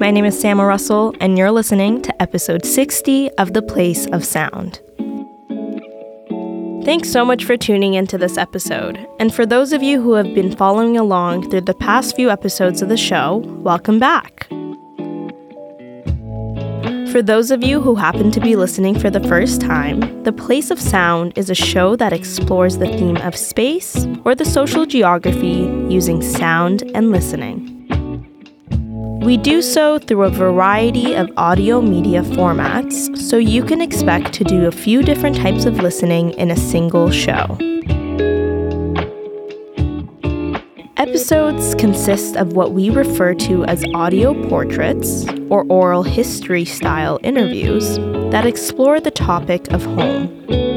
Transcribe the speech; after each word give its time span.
My 0.00 0.10
name 0.10 0.24
is 0.24 0.40
Sama 0.40 0.64
Russel, 0.64 1.14
and 1.20 1.36
you're 1.36 1.50
listening 1.50 2.00
to 2.00 2.22
episode 2.22 2.64
60 2.64 3.30
of 3.32 3.52
The 3.52 3.60
Place 3.60 4.06
of 4.06 4.24
Sound. 4.24 4.80
Thanks 6.86 7.12
so 7.12 7.22
much 7.22 7.44
for 7.44 7.58
tuning 7.58 7.92
into 7.92 8.16
this 8.16 8.38
episode. 8.38 9.06
And 9.18 9.34
for 9.34 9.44
those 9.44 9.74
of 9.74 9.82
you 9.82 10.00
who 10.00 10.14
have 10.14 10.34
been 10.34 10.56
following 10.56 10.96
along 10.96 11.50
through 11.50 11.60
the 11.60 11.74
past 11.74 12.16
few 12.16 12.30
episodes 12.30 12.80
of 12.80 12.88
the 12.88 12.96
show, 12.96 13.44
welcome 13.58 13.98
back. 13.98 14.46
For 17.12 17.20
those 17.20 17.50
of 17.50 17.62
you 17.62 17.82
who 17.82 17.94
happen 17.94 18.30
to 18.30 18.40
be 18.40 18.56
listening 18.56 18.98
for 18.98 19.10
the 19.10 19.28
first 19.28 19.60
time, 19.60 20.22
The 20.22 20.32
Place 20.32 20.70
of 20.70 20.80
Sound 20.80 21.34
is 21.36 21.50
a 21.50 21.54
show 21.54 21.94
that 21.96 22.14
explores 22.14 22.78
the 22.78 22.86
theme 22.86 23.18
of 23.18 23.36
space 23.36 24.06
or 24.24 24.34
the 24.34 24.46
social 24.46 24.86
geography 24.86 25.68
using 25.90 26.22
sound 26.22 26.90
and 26.94 27.10
listening. 27.10 27.79
We 29.22 29.36
do 29.36 29.60
so 29.60 29.98
through 29.98 30.22
a 30.22 30.30
variety 30.30 31.14
of 31.14 31.30
audio 31.36 31.82
media 31.82 32.22
formats, 32.22 33.16
so 33.18 33.36
you 33.36 33.62
can 33.62 33.82
expect 33.82 34.32
to 34.32 34.44
do 34.44 34.66
a 34.66 34.72
few 34.72 35.02
different 35.02 35.36
types 35.36 35.66
of 35.66 35.76
listening 35.78 36.30
in 36.32 36.50
a 36.50 36.56
single 36.56 37.10
show. 37.10 37.58
Episodes 40.96 41.74
consist 41.74 42.36
of 42.36 42.54
what 42.54 42.72
we 42.72 42.88
refer 42.88 43.34
to 43.34 43.62
as 43.66 43.84
audio 43.94 44.32
portraits 44.48 45.26
or 45.50 45.64
oral 45.68 46.02
history 46.02 46.64
style 46.64 47.20
interviews 47.22 47.98
that 48.32 48.46
explore 48.46 49.00
the 49.00 49.10
topic 49.10 49.70
of 49.70 49.84
home. 49.84 50.69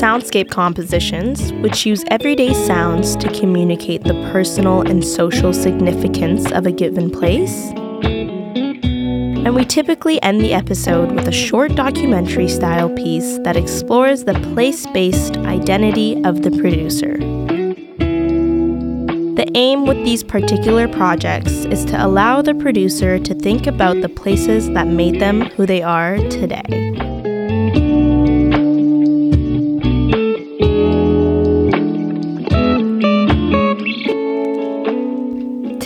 Soundscape 0.00 0.50
compositions, 0.50 1.52
which 1.62 1.86
use 1.86 2.04
everyday 2.08 2.52
sounds 2.52 3.14
to 3.16 3.28
communicate 3.32 4.02
the 4.02 4.14
personal 4.32 4.82
and 4.82 5.04
social 5.04 5.52
significance 5.52 6.50
of 6.50 6.66
a 6.66 6.72
given 6.72 7.10
place. 7.10 7.70
And 8.02 9.54
we 9.54 9.64
typically 9.64 10.20
end 10.20 10.40
the 10.40 10.52
episode 10.52 11.12
with 11.12 11.28
a 11.28 11.32
short 11.32 11.76
documentary 11.76 12.48
style 12.48 12.90
piece 12.90 13.38
that 13.44 13.56
explores 13.56 14.24
the 14.24 14.34
place 14.52 14.84
based 14.88 15.36
identity 15.36 16.20
of 16.24 16.42
the 16.42 16.50
producer. 16.50 17.16
The 19.36 19.50
aim 19.54 19.86
with 19.86 20.04
these 20.04 20.24
particular 20.24 20.88
projects 20.88 21.52
is 21.66 21.84
to 21.86 22.04
allow 22.04 22.42
the 22.42 22.54
producer 22.54 23.20
to 23.20 23.34
think 23.34 23.68
about 23.68 24.00
the 24.00 24.08
places 24.08 24.68
that 24.70 24.88
made 24.88 25.20
them 25.20 25.42
who 25.42 25.66
they 25.66 25.82
are 25.82 26.16
today. 26.28 27.03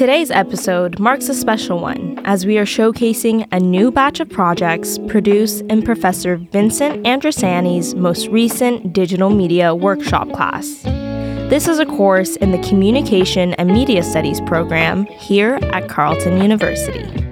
Today's 0.09 0.31
episode 0.31 0.99
marks 0.99 1.29
a 1.29 1.35
special 1.35 1.81
one 1.81 2.19
as 2.25 2.47
we 2.47 2.57
are 2.57 2.65
showcasing 2.65 3.47
a 3.53 3.61
new 3.61 3.91
batch 3.91 4.21
of 4.21 4.31
projects 4.31 4.97
produced 5.07 5.61
in 5.69 5.83
Professor 5.83 6.37
Vincent 6.37 7.05
Andrisani's 7.05 7.95
most 7.95 8.29
recent 8.29 8.95
digital 8.95 9.29
media 9.29 9.75
workshop 9.75 10.33
class. 10.33 10.83
This 11.51 11.69
is 11.69 11.79
a 11.79 11.85
course 11.85 12.37
in 12.37 12.53
the 12.53 12.67
Communication 12.67 13.53
and 13.57 13.71
Media 13.71 14.03
Studies 14.03 14.41
program 14.41 15.05
here 15.05 15.59
at 15.75 15.91
Carleton 15.91 16.41
University. 16.41 17.28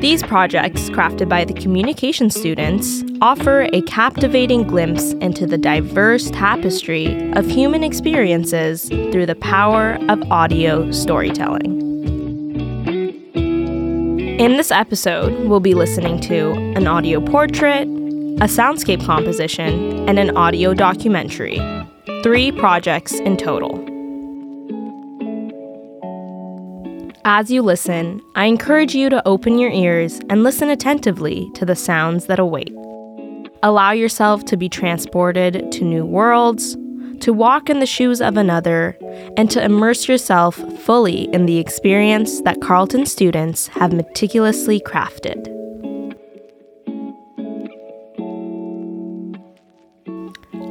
These 0.00 0.22
projects, 0.22 0.90
crafted 0.90 1.28
by 1.28 1.44
the 1.44 1.52
communication 1.52 2.30
students, 2.30 3.02
offer 3.20 3.62
a 3.72 3.82
captivating 3.82 4.62
glimpse 4.62 5.12
into 5.14 5.44
the 5.44 5.58
diverse 5.58 6.30
tapestry 6.30 7.32
of 7.32 7.46
human 7.46 7.82
experiences 7.82 8.88
through 8.88 9.26
the 9.26 9.34
power 9.34 9.98
of 10.08 10.22
audio 10.30 10.92
storytelling. 10.92 11.80
In 14.38 14.56
this 14.56 14.70
episode, 14.70 15.48
we'll 15.48 15.58
be 15.58 15.74
listening 15.74 16.20
to 16.20 16.52
an 16.52 16.86
audio 16.86 17.20
portrait, 17.20 17.88
a 17.88 18.46
soundscape 18.46 19.04
composition, 19.04 20.08
and 20.08 20.16
an 20.20 20.36
audio 20.36 20.74
documentary 20.74 21.58
three 22.22 22.52
projects 22.52 23.14
in 23.14 23.36
total. 23.36 23.87
As 27.24 27.50
you 27.50 27.62
listen, 27.62 28.22
I 28.36 28.46
encourage 28.46 28.94
you 28.94 29.10
to 29.10 29.26
open 29.26 29.58
your 29.58 29.70
ears 29.70 30.20
and 30.30 30.42
listen 30.42 30.70
attentively 30.70 31.50
to 31.54 31.64
the 31.64 31.76
sounds 31.76 32.26
that 32.26 32.38
await. 32.38 32.72
Allow 33.62 33.90
yourself 33.90 34.44
to 34.46 34.56
be 34.56 34.68
transported 34.68 35.72
to 35.72 35.84
new 35.84 36.06
worlds, 36.06 36.76
to 37.20 37.32
walk 37.32 37.68
in 37.68 37.80
the 37.80 37.86
shoes 37.86 38.20
of 38.20 38.36
another, 38.36 38.96
and 39.36 39.50
to 39.50 39.62
immerse 39.62 40.08
yourself 40.08 40.56
fully 40.80 41.24
in 41.34 41.46
the 41.46 41.58
experience 41.58 42.40
that 42.42 42.60
Carleton 42.60 43.04
students 43.04 43.66
have 43.68 43.92
meticulously 43.92 44.80
crafted. 44.80 45.54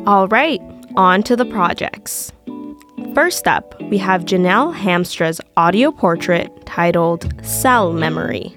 All 0.07 0.29
right, 0.29 0.61
on 0.95 1.21
to 1.23 1.35
the 1.35 1.45
projects. 1.45 2.31
First 3.17 3.47
up, 3.47 3.73
we 3.89 3.97
have 3.97 4.25
Janelle 4.25 4.75
Hamstra's 4.75 5.41
audio 5.57 5.91
portrait 5.91 6.51
titled 6.67 7.33
Cell 7.43 7.91
Memory. 7.91 8.53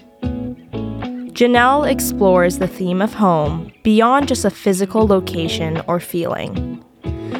Janelle 1.32 1.90
explores 1.90 2.58
the 2.58 2.68
theme 2.68 3.00
of 3.00 3.14
home 3.14 3.72
beyond 3.82 4.28
just 4.28 4.44
a 4.44 4.50
physical 4.50 5.06
location 5.06 5.82
or 5.88 5.98
feeling. 5.98 6.84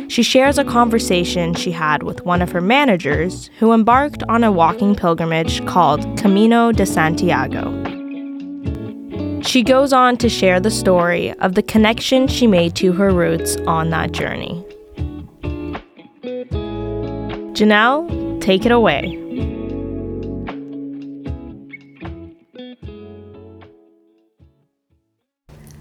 She 0.09 0.23
shares 0.23 0.57
a 0.57 0.65
conversation 0.65 1.53
she 1.53 1.73
had 1.73 2.05
with 2.05 2.25
one 2.25 2.41
of 2.41 2.53
her 2.53 2.63
managers 2.63 3.51
who 3.59 3.75
embarked 3.75 4.23
on 4.31 4.43
a 4.43 4.51
walking 4.51 4.95
pilgrimage 4.95 5.63
called 5.67 6.01
Camino 6.17 6.73
de 6.73 6.87
Santiago. 6.87 7.71
She 9.43 9.63
goes 9.63 9.93
on 9.93 10.17
to 10.17 10.31
share 10.31 10.59
the 10.59 10.71
story 10.71 11.35
of 11.35 11.55
the 11.55 11.63
connection 11.63 12.29
she 12.29 12.47
made 12.47 12.75
to 12.77 12.93
her 12.93 13.11
roots 13.11 13.57
on 13.67 13.91
that 13.91 14.13
journey. 14.13 14.65
Janelle, 17.53 18.41
take 18.41 18.65
it 18.65 18.73
away. 18.73 19.17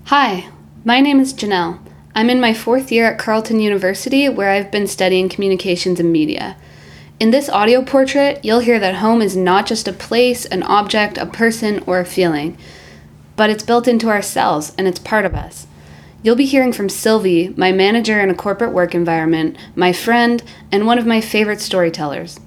Hi, 0.05 0.49
my 0.83 0.99
name 0.99 1.19
is 1.19 1.33
Janelle. 1.33 1.79
I'm 2.15 2.31
in 2.31 2.41
my 2.41 2.55
fourth 2.55 2.91
year 2.91 3.05
at 3.05 3.19
Carleton 3.19 3.59
University 3.59 4.27
where 4.27 4.49
I've 4.49 4.71
been 4.71 4.87
studying 4.87 5.29
communications 5.29 5.99
and 5.99 6.11
media. 6.11 6.57
In 7.19 7.29
this 7.29 7.49
audio 7.49 7.83
portrait, 7.83 8.43
you'll 8.43 8.61
hear 8.61 8.79
that 8.79 8.95
home 8.95 9.21
is 9.21 9.37
not 9.37 9.67
just 9.67 9.87
a 9.87 9.93
place, 9.93 10.45
an 10.45 10.63
object, 10.63 11.19
a 11.19 11.27
person, 11.27 11.83
or 11.85 11.99
a 11.99 12.05
feeling, 12.05 12.57
but 13.35 13.51
it's 13.51 13.63
built 13.63 13.87
into 13.87 14.09
ourselves 14.09 14.73
and 14.77 14.87
it's 14.87 14.99
part 14.99 15.25
of 15.25 15.35
us. 15.35 15.67
You'll 16.21 16.35
be 16.35 16.45
hearing 16.45 16.73
from 16.73 16.89
Sylvie, 16.89 17.53
my 17.55 17.71
manager 17.71 18.19
in 18.19 18.29
a 18.29 18.35
corporate 18.35 18.73
work 18.73 18.93
environment, 18.93 19.55
my 19.73 19.93
friend, 19.93 20.43
and 20.69 20.85
one 20.85 20.99
of 20.99 21.05
my 21.05 21.21
favorite 21.21 21.61
storytellers. 21.61 22.41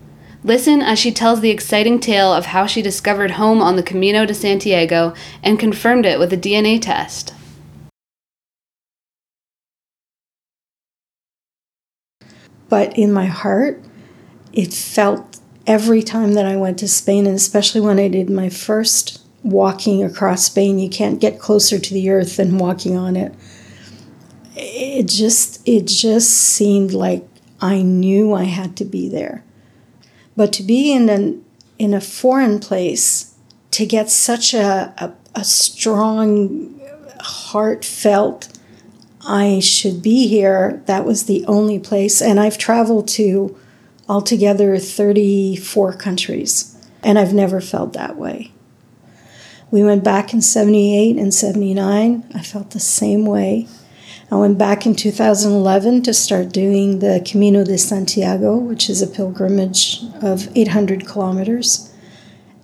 Listen 0.44 0.83
as 0.83 0.99
she 0.99 1.10
tells 1.10 1.41
the 1.41 1.50
exciting 1.50 1.99
tale 1.99 2.34
of 2.34 2.47
how 2.47 2.66
she 2.66 2.83
discovered 2.83 3.33
home 3.33 3.62
on 3.62 3.77
the 3.77 3.83
Camino 3.83 4.27
de 4.27 4.34
Santiago 4.34 5.15
and 5.43 5.59
confirmed 5.59 6.05
it 6.05 6.19
with 6.19 6.33
a 6.34 6.37
DNA 6.37 6.83
test. 6.83 7.33
But 12.69 12.97
in 12.99 13.10
my 13.10 13.27
heart, 13.27 13.83
it 14.53 14.75
felt 14.75 15.39
every 15.66 16.03
time 16.03 16.34
that 16.34 16.44
I 16.44 16.56
went 16.56 16.78
to 16.81 16.89
Spain, 16.89 17.27
and 17.27 17.37
especially 17.37 17.81
when 17.81 17.99
I 17.99 18.09
did 18.09 18.28
my 18.28 18.50
first 18.50 19.22
walking 19.43 20.03
across 20.03 20.44
Spain, 20.44 20.78
you 20.78 20.91
can't 20.91 21.21
get 21.21 21.39
closer 21.39 21.78
to 21.78 21.94
the 21.94 22.10
earth 22.10 22.37
than 22.37 22.59
walking 22.59 22.99
on 22.99 23.16
it 23.16 23.34
it 24.55 25.09
just 25.09 25.66
it 25.66 25.87
just 25.87 26.31
seemed 26.31 26.93
like 26.93 27.27
I 27.60 27.83
knew 27.83 28.34
I 28.34 28.45
had 28.45 28.77
to 28.78 28.84
be 28.84 29.09
there. 29.09 29.45
But 30.37 30.53
to 30.54 30.63
be 30.63 30.93
in 30.93 31.09
an 31.09 31.45
in 31.78 31.95
a 31.95 32.01
foreign 32.01 32.60
place, 32.60 33.34
to 33.72 33.87
get 33.87 34.10
such 34.10 34.54
a, 34.54 34.95
a, 34.99 35.13
a 35.34 35.45
strong, 35.45 36.81
heartfelt, 37.21 38.49
I 39.27 39.60
should 39.60 40.03
be 40.03 40.28
here, 40.28 40.83
that 40.87 41.05
was 41.05 41.25
the 41.25 41.45
only 41.47 41.78
place. 41.78 42.21
And 42.21 42.39
I've 42.39 42.59
traveled 42.59 43.09
to 43.09 43.59
altogether 44.09 44.78
34 44.78 45.95
countries, 45.95 46.77
and 47.03 47.19
I've 47.19 47.34
never 47.34 47.60
felt 47.60 47.95
that 47.95 48.16
way. 48.16 48.53
We 49.71 49.83
went 49.83 50.05
back 50.05 50.34
in 50.34 50.43
78 50.43 51.16
and 51.16 51.33
79. 51.33 52.31
I 52.34 52.43
felt 52.43 52.71
the 52.71 52.81
same 52.81 53.25
way. 53.25 53.66
I 54.33 54.37
went 54.37 54.57
back 54.57 54.87
in 54.87 54.95
2011 54.95 56.05
to 56.05 56.15
start 56.15 56.55
doing 56.55 57.01
the 57.01 57.23
Camino 57.23 57.65
de 57.65 57.77
Santiago, 57.77 58.57
which 58.57 58.89
is 58.89 59.03
a 59.03 59.07
pilgrimage 59.07 60.05
of 60.23 60.49
800 60.57 61.07
kilometers. 61.07 61.93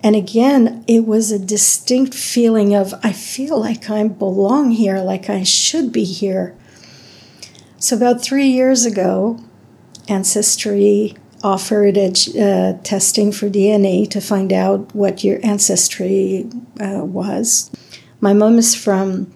And 0.01 0.15
again, 0.15 0.83
it 0.87 1.05
was 1.05 1.31
a 1.31 1.37
distinct 1.37 2.15
feeling 2.15 2.73
of 2.73 2.95
I 3.03 3.11
feel 3.11 3.59
like 3.59 3.87
I 3.87 4.07
belong 4.07 4.71
here, 4.71 4.97
like 4.97 5.29
I 5.29 5.43
should 5.43 5.91
be 5.91 6.05
here. 6.05 6.57
So, 7.77 7.95
about 7.95 8.19
three 8.19 8.47
years 8.47 8.83
ago, 8.83 9.39
Ancestry 10.07 11.15
offered 11.43 11.99
uh, 11.99 12.79
testing 12.81 13.31
for 13.31 13.47
DNA 13.47 14.09
to 14.09 14.19
find 14.19 14.51
out 14.51 14.95
what 14.95 15.23
your 15.23 15.39
ancestry 15.43 16.49
uh, 16.81 17.05
was. 17.05 17.69
My 18.19 18.33
mom 18.33 18.57
is 18.57 18.73
from 18.73 19.31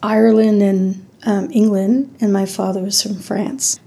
Ireland 0.00 0.62
and 0.62 1.07
um, 1.28 1.50
England, 1.52 2.16
and 2.20 2.32
my 2.32 2.46
father 2.46 2.80
was 2.80 3.02
from 3.02 3.16
France. 3.16 3.78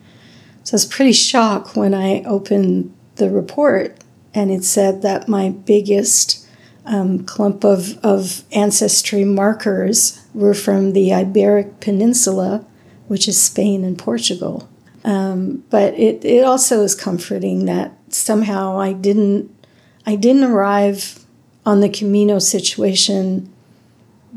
So 0.64 0.74
I 0.74 0.76
was 0.76 0.86
pretty 0.86 1.12
shocked 1.12 1.76
when 1.76 1.96
I 1.96 2.22
opened 2.24 2.94
the 3.16 3.32
report 3.32 3.98
and 4.34 4.52
it 4.52 4.64
said 4.64 5.02
that 5.02 5.28
my 5.28 5.50
biggest 5.50 6.48
um, 6.86 7.26
clump 7.26 7.66
of, 7.66 7.98
of 8.04 8.44
ancestry 8.52 9.26
markers 9.26 10.24
were 10.36 10.54
from 10.54 10.94
the 10.94 11.10
Iberic 11.10 11.80
Peninsula, 11.80 12.64
which 13.08 13.28
is 13.28 13.42
Spain 13.42 13.84
and 13.84 13.98
Portugal. 13.98 14.70
Um, 15.04 15.64
but 15.72 15.96
it, 15.96 16.24
it 16.24 16.46
also 16.46 16.84
is 16.84 16.94
comforting 16.94 17.66
that 17.66 17.92
somehow 18.10 18.80
I 18.80 18.94
didn't 18.94 19.50
I 20.06 20.16
didn't 20.16 20.44
arrive 20.44 21.26
on 21.66 21.82
the 21.82 21.90
Camino 21.90 22.40
situation 22.40 23.52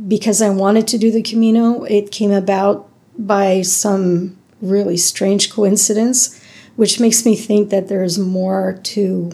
because 0.08 0.42
I 0.42 0.50
wanted 0.50 0.86
to 0.88 0.98
do 0.98 1.10
the 1.10 1.22
Camino. 1.22 1.84
It 1.84 2.10
came 2.10 2.30
about 2.30 2.90
by 3.18 3.62
some 3.62 4.36
really 4.60 4.96
strange 4.96 5.52
coincidence, 5.52 6.40
which 6.76 7.00
makes 7.00 7.24
me 7.24 7.36
think 7.36 7.70
that 7.70 7.88
there's 7.88 8.18
more 8.18 8.80
to 8.82 9.32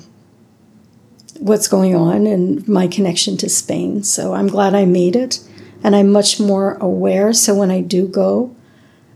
what's 1.38 1.68
going 1.68 1.94
on 1.94 2.26
and 2.26 2.66
my 2.68 2.86
connection 2.86 3.36
to 3.38 3.48
Spain. 3.48 4.02
So 4.02 4.34
I'm 4.34 4.48
glad 4.48 4.74
I 4.74 4.84
made 4.84 5.16
it, 5.16 5.40
and 5.82 5.96
I'm 5.96 6.12
much 6.12 6.38
more 6.38 6.74
aware. 6.74 7.32
So 7.32 7.54
when 7.54 7.70
I 7.70 7.80
do 7.80 8.06
go, 8.06 8.54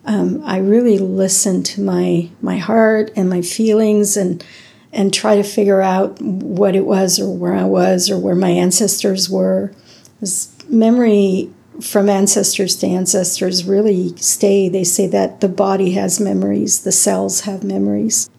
um, 0.07 0.43
I 0.45 0.59
really 0.59 0.99
listen 0.99 1.63
to 1.65 1.83
my 1.83 2.31
my 2.41 2.59
heart 2.59 3.11
and 3.17 3.29
my 3.29 3.43
feelings 3.43 4.17
and 4.17 4.45
and 4.93 5.13
try 5.13 5.37
to 5.37 5.43
figure 5.43 5.81
out 5.81 6.21
what 6.21 6.77
it 6.77 6.87
was 6.87 7.19
or 7.19 7.29
where 7.29 7.55
I 7.55 7.65
was 7.65 8.11
or 8.11 8.19
where 8.19 8.37
my 8.37 8.51
ancestors 8.51 9.29
were. 9.29 9.73
This 10.21 10.55
memory 10.69 11.51
from 11.81 12.09
ancestors 12.09 12.77
to 12.77 12.87
ancestors 12.87 13.65
really 13.65 14.17
stay. 14.17 14.69
They 14.69 14.85
say 14.85 15.07
that 15.09 15.41
the 15.41 15.49
body 15.49 15.93
has 15.93 16.21
memories, 16.21 16.83
the 16.83 16.93
cells 16.93 17.43
have 17.43 17.65
memories. 17.65 18.31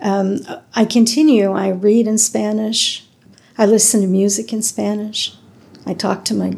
Um, 0.00 0.40
I 0.74 0.84
continue. 0.84 1.52
I 1.52 1.68
read 1.68 2.06
in 2.06 2.18
Spanish. 2.18 3.06
I 3.58 3.66
listen 3.66 4.00
to 4.00 4.06
music 4.06 4.52
in 4.52 4.62
Spanish. 4.62 5.34
I 5.86 5.94
talk 5.94 6.24
to 6.26 6.34
my 6.34 6.56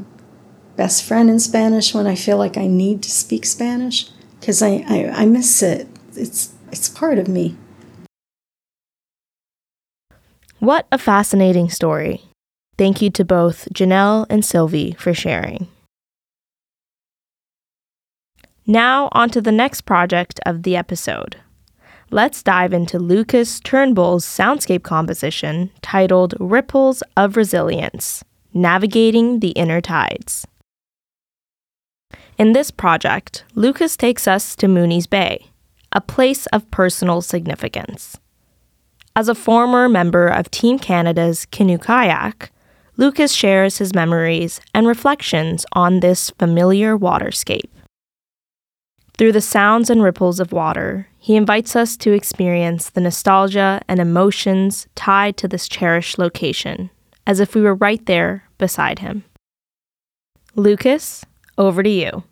best 0.77 1.03
friend 1.03 1.29
in 1.29 1.41
Spanish 1.41 1.95
when 1.95 2.07
I 2.07 2.15
feel 2.15 2.37
like 2.37 2.57
I 2.57 2.67
need 2.67 3.03
to 3.03 3.11
speak 3.11 3.45
Spanish 3.45 4.11
because 4.39 4.63
I, 4.63 4.85
I, 4.89 5.23
I 5.23 5.27
miss 5.27 5.63
it. 5.63 5.89
It's, 6.15 6.53
it's 6.71 6.89
part 6.89 7.19
of 7.19 7.29
me. 7.29 7.57
What 10.59 10.87
a 10.93 10.99
fascinating 10.99 11.71
story. 11.71 12.23
Thank 12.79 13.03
you 13.03 13.11
to 13.11 13.25
both 13.25 13.69
Janelle 13.75 14.27
and 14.31 14.45
Sylvie 14.45 14.93
for 14.93 15.13
sharing. 15.13 15.69
Now, 18.67 19.09
on 19.11 19.29
to 19.31 19.41
the 19.41 19.51
next 19.51 19.83
project 19.83 20.39
of 20.47 20.63
the 20.63 20.77
episode. 20.77 21.37
Let's 22.11 22.43
dive 22.43 22.73
into 22.73 22.99
Lucas 22.99 23.59
Turnbull's 23.59 24.25
soundscape 24.25 24.83
composition 24.85 25.71
titled 25.81 26.35
Ripples 26.39 27.03
of 27.17 27.37
Resilience 27.37 28.23
Navigating 28.55 29.41
the 29.41 29.51
Inner 29.51 29.81
Tides. 29.81 30.47
In 32.39 32.53
this 32.53 32.71
project, 32.71 33.45
Lucas 33.55 33.97
takes 33.97 34.29
us 34.29 34.55
to 34.57 34.69
Mooney's 34.69 35.07
Bay, 35.07 35.47
a 35.91 36.01
place 36.01 36.47
of 36.47 36.71
personal 36.71 37.21
significance. 37.21 38.19
As 39.17 39.29
a 39.29 39.35
former 39.35 39.89
member 39.89 40.29
of 40.29 40.51
Team 40.51 40.79
Canada's 40.79 41.47
canoe 41.47 41.79
kayak, 41.79 42.53
Lucas 42.97 43.33
shares 43.33 43.79
his 43.79 43.95
memories 43.95 44.61
and 44.73 44.87
reflections 44.87 45.67
on 45.73 46.01
this 46.01 46.31
familiar 46.39 46.97
waterscape. 46.97 47.71
Through 49.19 49.33
the 49.33 49.41
sounds 49.43 49.91
and 49.91 50.03
ripples 50.03 50.41
of 50.41 50.53
water, 50.53 51.09
he 51.19 51.37
invites 51.37 51.77
us 51.77 51.97
to 51.99 52.13
experience 52.13 52.89
the 52.89 53.01
nostalgia 53.01 53.83
and 53.87 54.01
emotions 54.01 54.87
tied 54.95 55.37
to 55.37 55.49
this 55.49 55.69
cherished 55.69 56.19
location, 56.19 56.91
as 57.27 57.39
if 57.39 57.55
we 57.55 57.61
were 57.61 57.75
right 57.75 58.05
there 58.07 58.49
beside 58.57 59.01
him. 59.01 59.25
Lucas, 60.57 61.25
over 61.59 61.83
to 61.83 61.91
you. 61.91 62.25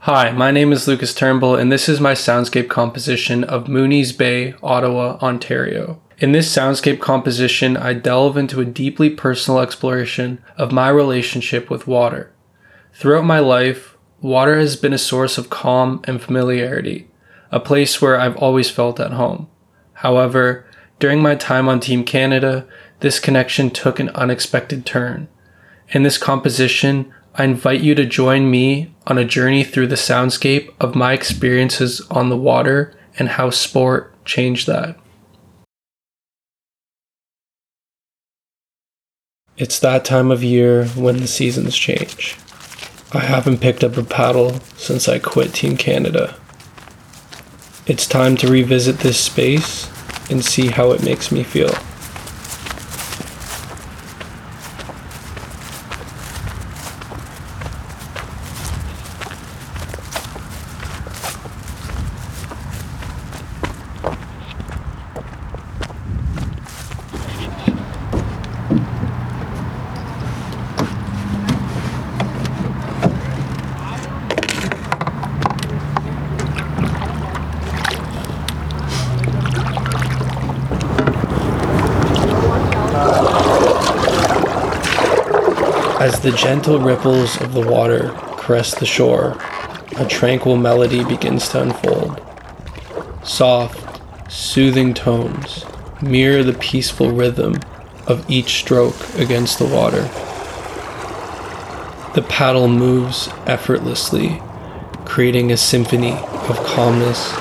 Hi, 0.00 0.30
my 0.30 0.50
name 0.50 0.72
is 0.72 0.88
Lucas 0.88 1.14
Turnbull, 1.14 1.56
and 1.56 1.70
this 1.70 1.88
is 1.88 2.00
my 2.00 2.12
soundscape 2.14 2.70
composition 2.70 3.44
of 3.44 3.68
Mooney's 3.68 4.12
Bay, 4.12 4.54
Ottawa, 4.62 5.18
Ontario. 5.20 6.00
In 6.18 6.32
this 6.32 6.54
soundscape 6.54 7.00
composition, 7.00 7.76
I 7.76 7.92
delve 7.92 8.38
into 8.38 8.60
a 8.60 8.64
deeply 8.64 9.10
personal 9.10 9.60
exploration 9.60 10.42
of 10.56 10.72
my 10.72 10.88
relationship 10.88 11.68
with 11.68 11.86
water. 11.86 12.32
Throughout 12.94 13.24
my 13.24 13.40
life, 13.40 13.97
water 14.20 14.58
has 14.58 14.76
been 14.76 14.92
a 14.92 14.98
source 14.98 15.38
of 15.38 15.50
calm 15.50 16.00
and 16.04 16.20
familiarity, 16.20 17.08
a 17.50 17.60
place 17.60 18.00
where 18.00 18.18
I've 18.18 18.36
always 18.36 18.70
felt 18.70 19.00
at 19.00 19.12
home. 19.12 19.48
However, 19.94 20.66
during 20.98 21.22
my 21.22 21.34
time 21.34 21.68
on 21.68 21.80
Team 21.80 22.04
Canada, 22.04 22.66
this 23.00 23.20
connection 23.20 23.70
took 23.70 24.00
an 24.00 24.10
unexpected 24.10 24.84
turn. 24.84 25.28
In 25.90 26.02
this 26.02 26.18
composition, 26.18 27.12
I 27.34 27.44
invite 27.44 27.80
you 27.80 27.94
to 27.94 28.04
join 28.04 28.50
me 28.50 28.92
on 29.06 29.16
a 29.16 29.24
journey 29.24 29.62
through 29.62 29.86
the 29.86 29.94
soundscape 29.94 30.74
of 30.80 30.96
my 30.96 31.12
experiences 31.12 32.00
on 32.10 32.28
the 32.28 32.36
water 32.36 32.94
and 33.18 33.28
how 33.28 33.50
sport 33.50 34.12
changed 34.24 34.66
that. 34.66 34.98
It's 39.56 39.78
that 39.80 40.04
time 40.04 40.30
of 40.30 40.42
year 40.42 40.86
when 40.88 41.18
the 41.18 41.26
seasons 41.26 41.76
change. 41.76 42.36
I 43.10 43.20
haven't 43.20 43.62
picked 43.62 43.82
up 43.82 43.96
a 43.96 44.02
paddle 44.02 44.60
since 44.76 45.08
I 45.08 45.18
quit 45.18 45.54
Team 45.54 45.78
Canada. 45.78 46.36
It's 47.86 48.06
time 48.06 48.36
to 48.36 48.48
revisit 48.48 48.98
this 48.98 49.18
space 49.18 49.88
and 50.30 50.44
see 50.44 50.66
how 50.66 50.90
it 50.92 51.02
makes 51.02 51.32
me 51.32 51.42
feel. 51.42 51.72
As 86.00 86.20
the 86.20 86.30
gentle 86.30 86.78
ripples 86.78 87.40
of 87.40 87.54
the 87.54 87.60
water 87.60 88.14
caress 88.36 88.74
the 88.74 88.86
shore, 88.86 89.36
a 89.96 90.06
tranquil 90.06 90.56
melody 90.56 91.02
begins 91.04 91.48
to 91.48 91.62
unfold. 91.62 92.22
Soft, 93.24 94.00
soothing 94.30 94.94
tones 94.94 95.64
mirror 96.00 96.44
the 96.44 96.52
peaceful 96.52 97.10
rhythm 97.10 97.54
of 98.06 98.28
each 98.30 98.54
stroke 98.60 98.94
against 99.16 99.58
the 99.58 99.66
water. 99.66 100.02
The 102.14 102.24
paddle 102.28 102.68
moves 102.68 103.28
effortlessly, 103.46 104.40
creating 105.04 105.50
a 105.50 105.56
symphony 105.56 106.12
of 106.12 106.64
calmness 106.64 107.32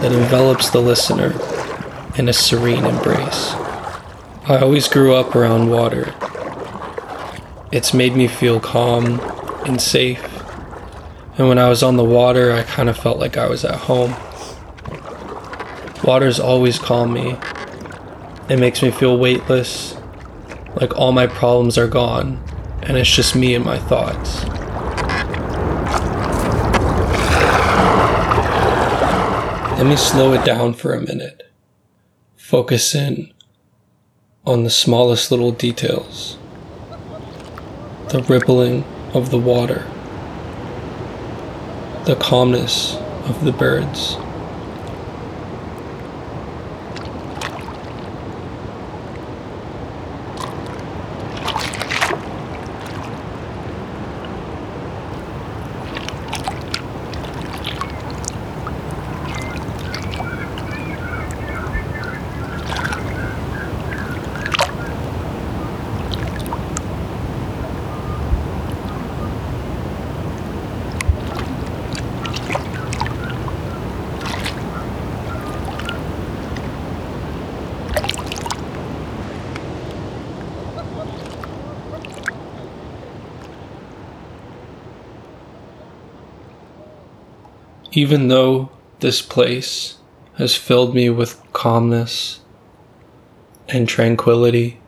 that 0.00 0.12
envelops 0.12 0.70
the 0.70 0.82
listener 0.82 1.32
in 2.16 2.28
a 2.28 2.32
serene 2.32 2.84
embrace. 2.84 3.52
I 4.44 4.58
always 4.60 4.88
grew 4.88 5.14
up 5.14 5.34
around 5.34 5.70
water, 5.70 6.14
it's 7.72 7.94
made 7.94 8.14
me 8.14 8.28
feel 8.28 8.60
calm 8.60 9.18
and 9.64 9.80
safe. 9.80 10.22
And 11.38 11.48
when 11.48 11.58
I 11.58 11.70
was 11.70 11.82
on 11.82 11.96
the 11.96 12.04
water, 12.04 12.52
I 12.52 12.62
kind 12.64 12.90
of 12.90 12.98
felt 12.98 13.18
like 13.18 13.38
I 13.38 13.48
was 13.48 13.64
at 13.64 13.74
home. 13.74 14.14
Water's 16.04 16.38
always 16.38 16.78
calmed 16.78 17.14
me. 17.14 17.38
It 18.50 18.58
makes 18.58 18.82
me 18.82 18.90
feel 18.90 19.16
weightless, 19.16 19.96
like 20.74 20.94
all 20.98 21.12
my 21.12 21.26
problems 21.26 21.78
are 21.78 21.88
gone, 21.88 22.44
and 22.82 22.98
it's 22.98 23.10
just 23.10 23.34
me 23.34 23.54
and 23.54 23.64
my 23.64 23.78
thoughts. 23.78 24.44
Let 29.78 29.86
me 29.86 29.96
slow 29.96 30.34
it 30.34 30.44
down 30.44 30.74
for 30.74 30.92
a 30.92 31.00
minute. 31.00 31.50
Focus 32.36 32.94
in 32.94 33.32
on 34.44 34.64
the 34.64 34.70
smallest 34.70 35.30
little 35.30 35.52
details 35.52 36.36
the 38.12 38.22
rippling 38.24 38.84
of 39.14 39.30
the 39.30 39.38
water, 39.38 39.86
the 42.04 42.14
calmness 42.16 42.96
of 43.24 43.42
the 43.42 43.52
birds, 43.52 44.16
Even 87.92 88.28
though 88.28 88.70
this 89.00 89.20
place 89.20 89.98
has 90.34 90.56
filled 90.56 90.94
me 90.94 91.10
with 91.10 91.42
calmness 91.52 92.40
and 93.68 93.86
tranquility, 93.86 94.80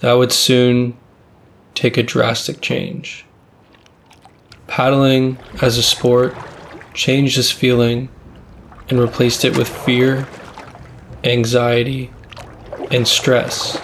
that 0.00 0.14
would 0.14 0.32
soon 0.32 0.96
take 1.74 1.98
a 1.98 2.02
drastic 2.02 2.62
change. 2.62 3.26
Paddling 4.66 5.38
as 5.60 5.76
a 5.76 5.82
sport 5.82 6.34
changed 6.94 7.36
this 7.36 7.50
feeling 7.50 8.08
and 8.88 8.98
replaced 8.98 9.44
it 9.44 9.56
with 9.56 9.68
fear, 9.68 10.26
anxiety, 11.22 12.10
and 12.90 13.06
stress 13.06 13.78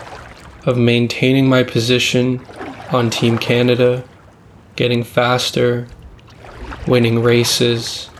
of 0.64 0.78
maintaining 0.78 1.48
my 1.48 1.62
position 1.62 2.44
on 2.92 3.10
Team 3.10 3.36
Canada, 3.36 4.04
getting 4.76 5.04
faster, 5.04 5.86
winning 6.86 7.22
races, 7.22 8.10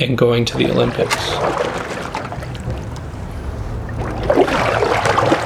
and 0.00 0.16
going 0.16 0.44
to 0.44 0.56
the 0.56 0.70
Olympics. 0.70 1.14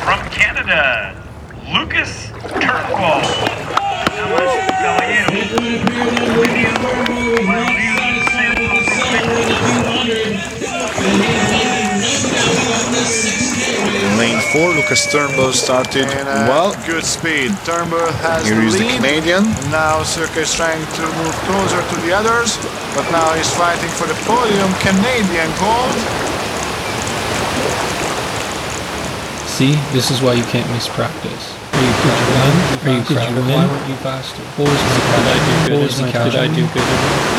From 0.05 0.21
Canada, 0.31 1.14
Lucas 1.73 2.28
Turnbull. 2.61 3.36
Lane 14.56 14.72
4, 14.72 14.80
Lucas 14.80 15.12
Turnbull 15.12 15.52
started 15.52 16.08
And, 16.08 16.28
uh, 16.28 16.48
well. 16.48 16.72
Good 16.86 17.04
speed. 17.04 17.52
Turnbull 17.64 18.00
has 18.25 18.48
Here 18.48 18.56
the 18.56 18.66
is 18.66 18.78
the. 18.78 18.88
Canadian. 18.96 19.44
Now 19.68 20.02
Circa 20.02 20.40
is 20.40 20.54
trying 20.54 20.80
to 20.80 21.02
move 21.20 21.36
closer 21.44 21.80
to 21.84 21.96
the 22.00 22.12
others, 22.16 22.56
but 22.96 23.04
now 23.12 23.28
he's 23.36 23.52
fighting 23.52 23.90
for 24.00 24.06
the 24.08 24.16
podium. 24.25 24.72
Canadian 24.80 25.52
gold. 25.60 25.92
See, 29.44 29.76
this 29.92 30.10
is 30.10 30.20
why 30.20 30.32
you 30.32 30.44
can't 30.48 30.68
miss 30.72 30.88
practice. 30.88 31.52
Are 31.76 31.84
you 31.84 31.92
proud 32.00 32.16
of 32.16 32.84
me? 32.84 32.92
Are 32.92 32.96
you 32.96 33.04
proud 33.04 33.36
of 33.36 33.46
me? 33.46 33.54
Why 33.56 33.66
weren't 33.68 33.88
you 33.88 33.96
faster? 34.00 34.42
What 34.56 34.72
was 34.72 34.80
my 34.80 34.96
Did 35.12 35.28
I 35.28 35.38
do 35.44 35.52
good? 35.52 35.72
What 35.72 35.82
was 35.84 36.00
my 36.00 36.08
Did 36.12 36.36
I 36.36 36.48
do 36.48 36.64
good? 36.72 36.88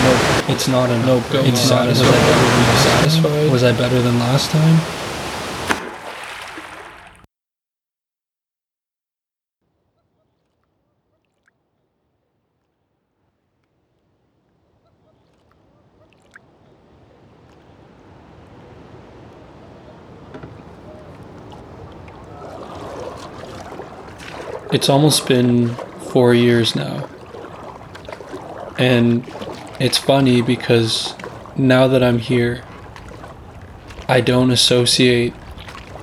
No, 0.05 0.53
it's 0.53 0.67
not 0.67 0.89
a 0.89 0.97
no. 1.05 1.21
Go 1.33 1.41
it's 1.45 1.61
satisfied. 1.61 2.05
Was 2.05 2.13
I 2.13 2.21
better 2.21 2.45
than 2.45 2.77
satisfied? 2.77 3.51
Was 3.51 3.63
I 3.63 3.71
better 3.73 4.01
than 4.01 4.19
last 4.19 4.51
time? 4.51 5.06
It's 24.77 24.89
almost 24.89 25.27
been 25.27 25.69
four 26.11 26.35
years 26.35 26.75
now. 26.75 27.09
And 28.77 29.27
it's 29.79 29.97
funny 29.97 30.43
because 30.43 31.15
now 31.55 31.87
that 31.87 32.03
I'm 32.03 32.19
here, 32.19 32.63
I 34.07 34.21
don't 34.21 34.51
associate 34.51 35.33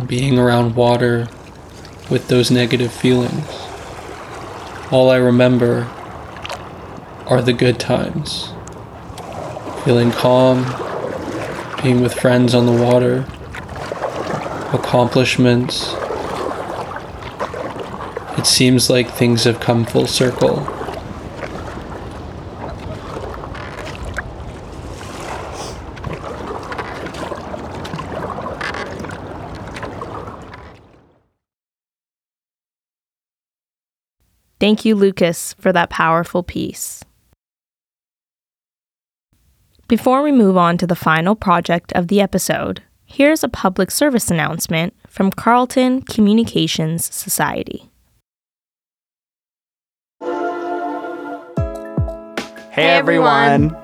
being 0.04 0.40
around 0.40 0.74
water 0.74 1.28
with 2.10 2.26
those 2.26 2.50
negative 2.50 2.92
feelings. 2.92 3.46
All 4.90 5.08
I 5.08 5.18
remember 5.18 5.84
are 7.26 7.42
the 7.42 7.52
good 7.52 7.78
times. 7.78 8.48
Feeling 9.84 10.10
calm, 10.10 10.64
being 11.80 12.02
with 12.02 12.12
friends 12.12 12.56
on 12.56 12.66
the 12.66 12.72
water, 12.72 13.20
accomplishments. 14.76 15.94
It 18.44 18.48
seems 18.48 18.90
like 18.90 19.08
things 19.08 19.44
have 19.44 19.58
come 19.58 19.86
full 19.86 20.06
circle. 20.06 20.56
Thank 34.60 34.84
you, 34.84 34.94
Lucas, 34.94 35.54
for 35.54 35.72
that 35.72 35.88
powerful 35.88 36.42
piece. 36.42 37.02
Before 39.88 40.22
we 40.22 40.32
move 40.32 40.58
on 40.58 40.76
to 40.76 40.86
the 40.86 40.94
final 40.94 41.34
project 41.34 41.94
of 41.94 42.08
the 42.08 42.20
episode, 42.20 42.82
here's 43.06 43.42
a 43.42 43.48
public 43.48 43.90
service 43.90 44.30
announcement 44.30 44.92
from 45.08 45.30
Carleton 45.30 46.02
Communications 46.02 47.06
Society. 47.06 47.90
Hey, 52.74 52.88
everyone. 52.88 53.76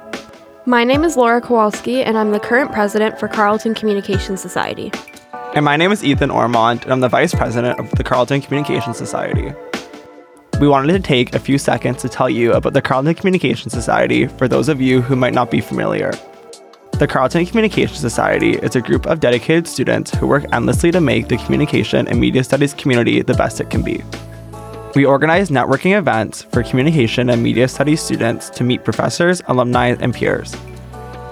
My 0.67 0.83
name 0.83 1.05
is 1.05 1.17
Laura 1.17 1.41
Kowalski, 1.41 2.03
and 2.03 2.19
I'm 2.19 2.33
the 2.33 2.41
current 2.41 2.73
president 2.73 3.21
for 3.21 3.29
Carleton 3.29 3.73
Communications 3.73 4.43
Society. 4.43 4.91
And 5.55 5.65
my 5.65 5.77
name 5.77 5.93
is 5.93 6.03
Ethan 6.03 6.31
Ormonde, 6.31 6.83
and 6.83 6.93
I'm 6.93 6.99
the 6.99 7.09
vice 7.09 7.33
president 7.33 7.79
of 7.79 7.89
the 7.93 8.03
Carleton 8.03 8.41
Communications 8.41 8.97
Society. 8.97 9.53
We 10.61 10.67
wanted 10.67 10.93
to 10.95 10.99
take 10.99 11.37
a 11.37 11.39
few 11.39 11.57
seconds 11.57 12.03
to 12.03 12.09
tell 12.09 12.29
you 12.29 12.53
about 12.53 12.73
the 12.73 12.83
Carleton 12.83 13.15
Communications 13.15 13.73
Society 13.73 14.27
for 14.27 14.49
those 14.49 14.69
of 14.69 14.81
you 14.81 15.03
who 15.03 15.15
might 15.15 15.35
not 15.35 15.53
be 15.53 15.61
familiar. 15.61 16.11
The 16.99 17.07
Carleton 17.07 17.47
Communications 17.47 18.01
Society 18.01 18.55
is 18.55 18.75
a 18.75 18.81
group 18.81 19.07
of 19.07 19.21
dedicated 19.21 19.69
students 19.69 20.13
who 20.17 20.27
work 20.27 20.47
endlessly 20.53 20.91
to 20.91 21.01
make 21.01 21.29
the 21.29 21.37
communication 21.37 22.09
and 22.09 22.19
media 22.19 22.43
studies 22.43 22.75
community 22.75 23.23
the 23.23 23.35
best 23.35 23.61
it 23.61 23.71
can 23.71 23.83
be. 23.83 24.03
We 24.97 25.05
organize 25.05 25.51
networking 25.51 25.97
events 25.97 26.43
for 26.43 26.65
communication 26.65 27.31
and 27.31 27.41
media 27.41 27.69
studies 27.69 28.03
students 28.03 28.51
to 28.51 28.65
meet 28.65 28.83
professors, 28.83 29.41
alumni, 29.47 29.95
and 30.01 30.13
peers. 30.13 30.53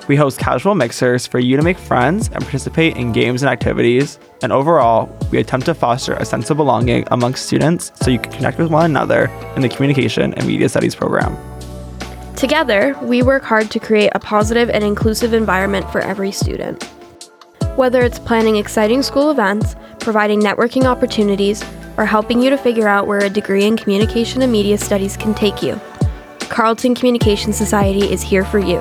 We 0.06 0.14
host 0.14 0.38
casual 0.38 0.76
mixers 0.76 1.26
for 1.26 1.40
you 1.40 1.56
to 1.56 1.62
make 1.64 1.76
friends 1.76 2.28
and 2.28 2.40
participate 2.40 2.96
in 2.96 3.10
games 3.10 3.42
and 3.42 3.50
activities. 3.50 4.20
And 4.42 4.52
overall, 4.52 5.10
we 5.32 5.38
attempt 5.38 5.66
to 5.66 5.74
foster 5.74 6.14
a 6.14 6.24
sense 6.24 6.50
of 6.50 6.56
belonging 6.56 7.04
amongst 7.10 7.46
students 7.46 7.90
so 7.96 8.12
you 8.12 8.20
can 8.20 8.30
connect 8.30 8.58
with 8.58 8.70
one 8.70 8.84
another 8.84 9.26
in 9.56 9.62
the 9.62 9.68
communication 9.68 10.34
and 10.34 10.46
media 10.46 10.68
studies 10.68 10.94
program. 10.94 11.36
Together, 12.36 12.96
we 13.02 13.22
work 13.22 13.42
hard 13.42 13.72
to 13.72 13.80
create 13.80 14.12
a 14.14 14.20
positive 14.20 14.70
and 14.70 14.84
inclusive 14.84 15.34
environment 15.34 15.90
for 15.90 16.00
every 16.00 16.30
student. 16.30 16.84
Whether 17.74 18.02
it's 18.02 18.20
planning 18.20 18.54
exciting 18.54 19.02
school 19.02 19.32
events, 19.32 19.74
providing 19.98 20.40
networking 20.40 20.84
opportunities, 20.84 21.64
or 21.98 22.06
helping 22.06 22.40
you 22.40 22.48
to 22.48 22.56
figure 22.56 22.88
out 22.88 23.06
where 23.06 23.18
a 23.18 23.28
degree 23.28 23.66
in 23.66 23.76
communication 23.76 24.40
and 24.40 24.50
media 24.50 24.78
studies 24.78 25.16
can 25.16 25.34
take 25.34 25.62
you, 25.62 25.78
Carleton 26.48 26.94
Communication 26.94 27.52
Society 27.52 28.10
is 28.10 28.22
here 28.22 28.44
for 28.44 28.58
you. 28.58 28.80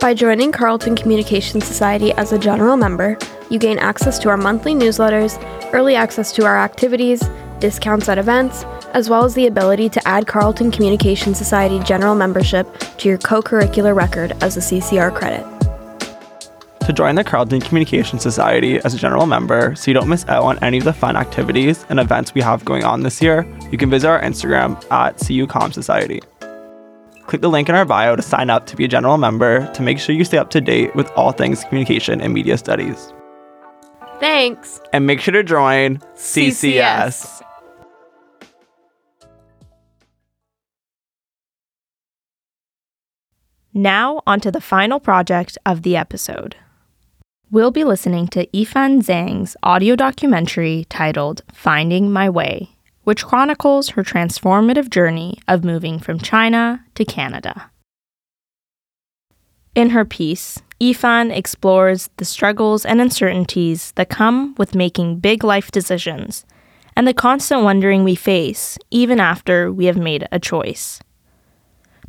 By 0.00 0.14
joining 0.14 0.52
Carleton 0.52 0.94
Communication 0.94 1.60
Society 1.60 2.12
as 2.12 2.32
a 2.32 2.38
general 2.38 2.76
member, 2.76 3.18
you 3.50 3.58
gain 3.58 3.78
access 3.78 4.18
to 4.20 4.28
our 4.28 4.36
monthly 4.36 4.72
newsletters, 4.72 5.36
early 5.74 5.96
access 5.96 6.30
to 6.32 6.46
our 6.46 6.56
activities, 6.56 7.28
discounts 7.58 8.08
at 8.08 8.16
events, 8.16 8.64
as 8.94 9.10
well 9.10 9.24
as 9.24 9.34
the 9.34 9.48
ability 9.48 9.88
to 9.88 10.08
add 10.08 10.26
Carleton 10.26 10.70
Communication 10.70 11.34
Society 11.34 11.80
general 11.80 12.14
membership 12.14 12.66
to 12.98 13.08
your 13.08 13.18
co 13.18 13.42
curricular 13.42 13.94
record 13.94 14.32
as 14.40 14.56
a 14.56 14.60
CCR 14.60 15.14
credit. 15.14 15.57
To 16.88 16.94
join 16.94 17.16
the 17.16 17.22
Carleton 17.22 17.60
Communication 17.60 18.18
Society 18.18 18.78
as 18.78 18.94
a 18.94 18.96
general 18.96 19.26
member 19.26 19.74
so 19.74 19.90
you 19.90 19.94
don't 19.94 20.08
miss 20.08 20.24
out 20.26 20.44
on 20.44 20.58
any 20.64 20.78
of 20.78 20.84
the 20.84 20.92
fun 20.94 21.16
activities 21.16 21.84
and 21.90 22.00
events 22.00 22.32
we 22.32 22.40
have 22.40 22.64
going 22.64 22.82
on 22.82 23.02
this 23.02 23.20
year, 23.20 23.46
you 23.70 23.76
can 23.76 23.90
visit 23.90 24.08
our 24.08 24.22
Instagram 24.22 24.82
at 24.90 25.18
CUCOM 25.18 25.74
Society. 25.74 26.22
Click 27.26 27.42
the 27.42 27.50
link 27.50 27.68
in 27.68 27.74
our 27.74 27.84
bio 27.84 28.16
to 28.16 28.22
sign 28.22 28.48
up 28.48 28.64
to 28.68 28.74
be 28.74 28.86
a 28.86 28.88
general 28.88 29.18
member 29.18 29.70
to 29.74 29.82
make 29.82 29.98
sure 29.98 30.14
you 30.14 30.24
stay 30.24 30.38
up 30.38 30.48
to 30.48 30.62
date 30.62 30.96
with 30.96 31.10
all 31.10 31.30
things 31.30 31.62
communication 31.64 32.22
and 32.22 32.32
media 32.32 32.56
studies. 32.56 33.12
Thanks! 34.18 34.80
And 34.94 35.06
make 35.06 35.20
sure 35.20 35.32
to 35.32 35.44
join 35.44 35.98
CCS. 36.14 36.54
CCS. 36.54 37.42
Now, 43.74 44.22
onto 44.26 44.50
the 44.50 44.62
final 44.62 44.98
project 44.98 45.58
of 45.66 45.82
the 45.82 45.94
episode. 45.94 46.56
We'll 47.50 47.70
be 47.70 47.84
listening 47.84 48.28
to 48.28 48.44
Yifan 48.48 49.00
Zheng's 49.00 49.56
audio 49.62 49.96
documentary 49.96 50.84
titled 50.90 51.40
Finding 51.50 52.12
My 52.12 52.28
Way, 52.28 52.76
which 53.04 53.24
chronicles 53.24 53.88
her 53.90 54.04
transformative 54.04 54.90
journey 54.90 55.38
of 55.48 55.64
moving 55.64 55.98
from 55.98 56.18
China 56.18 56.84
to 56.94 57.06
Canada. 57.06 57.70
In 59.74 59.90
her 59.90 60.04
piece, 60.04 60.58
Yifan 60.78 61.34
explores 61.34 62.10
the 62.18 62.26
struggles 62.26 62.84
and 62.84 63.00
uncertainties 63.00 63.92
that 63.92 64.10
come 64.10 64.54
with 64.58 64.74
making 64.74 65.20
big 65.20 65.42
life 65.42 65.70
decisions 65.70 66.44
and 66.94 67.08
the 67.08 67.14
constant 67.14 67.62
wondering 67.62 68.04
we 68.04 68.14
face 68.14 68.76
even 68.90 69.20
after 69.20 69.72
we 69.72 69.86
have 69.86 69.96
made 69.96 70.28
a 70.30 70.38
choice. 70.38 71.00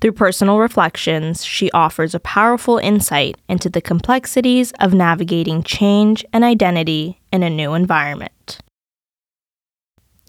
Through 0.02 0.14
personal 0.14 0.60
reflections, 0.60 1.44
she 1.44 1.70
offers 1.72 2.16
a 2.16 2.22
powerful 2.22 2.78
insight 2.78 3.36
into 3.50 3.70
the 3.70 3.82
complexities 3.82 4.72
of 4.80 4.94
navigating 4.94 5.62
change 5.62 6.24
and 6.32 6.44
identity 6.44 7.20
in 7.34 7.44
a 7.44 7.50
new 7.50 7.74
environment. 7.74 8.60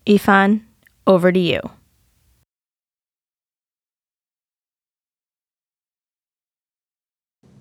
Yifan, 0.04 0.62
over 1.06 1.30
to 1.30 1.38
you. 1.38 1.60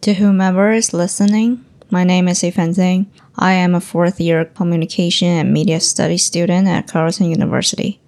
To 0.01 0.13
whomever 0.13 0.71
is 0.71 0.93
listening, 0.93 1.63
my 1.91 2.03
name 2.03 2.27
is 2.27 2.39
Yifan 2.39 2.69
Zheng. 2.69 3.05
I 3.37 3.51
am 3.51 3.75
a 3.75 3.81
fourth 3.81 4.19
year 4.19 4.45
communication 4.45 5.27
and 5.27 5.53
media 5.53 5.79
studies 5.79 6.25
student 6.25 6.67
at 6.67 6.87
Carleton 6.87 7.29
University. 7.29 7.99